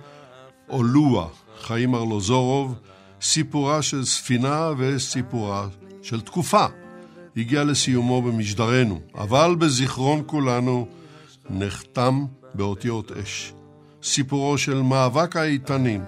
[0.70, 1.28] אולואה,
[1.60, 2.80] חיים ארלוזורוב,
[3.22, 5.68] סיפורה של ספינה וסיפורה
[6.02, 6.66] של תקופה.
[7.38, 10.88] הגיע לסיומו במשדרנו, אבל בזיכרון כולנו
[11.50, 13.54] נחתם באותיות אש.
[14.04, 16.04] סיפורו של מאבק האיתנים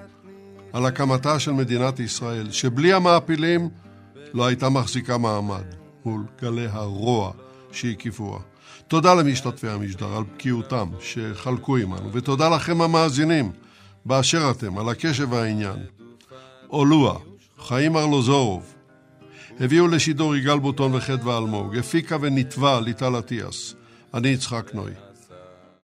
[0.73, 3.69] על הקמתה של מדינת ישראל, שבלי המעפילים
[4.33, 5.63] לא הייתה מחזיקה מעמד
[6.05, 7.31] מול גלי הרוע
[7.71, 8.39] שהקיפוה.
[8.87, 13.51] תודה למשתתפי המשדר על בקיאותם שחלקו עמנו, ותודה לכם המאזינים
[14.05, 15.79] באשר אתם, על הקשב והעניין.
[16.69, 17.15] אולואה,
[17.59, 18.72] חיים ארלוזורוב,
[19.59, 23.75] הביאו לשידור יגאל בוטון וחדווה אלמוג, הפיקה ונתבע ליטל אטיאס.
[24.13, 24.91] אני יצחק נוי.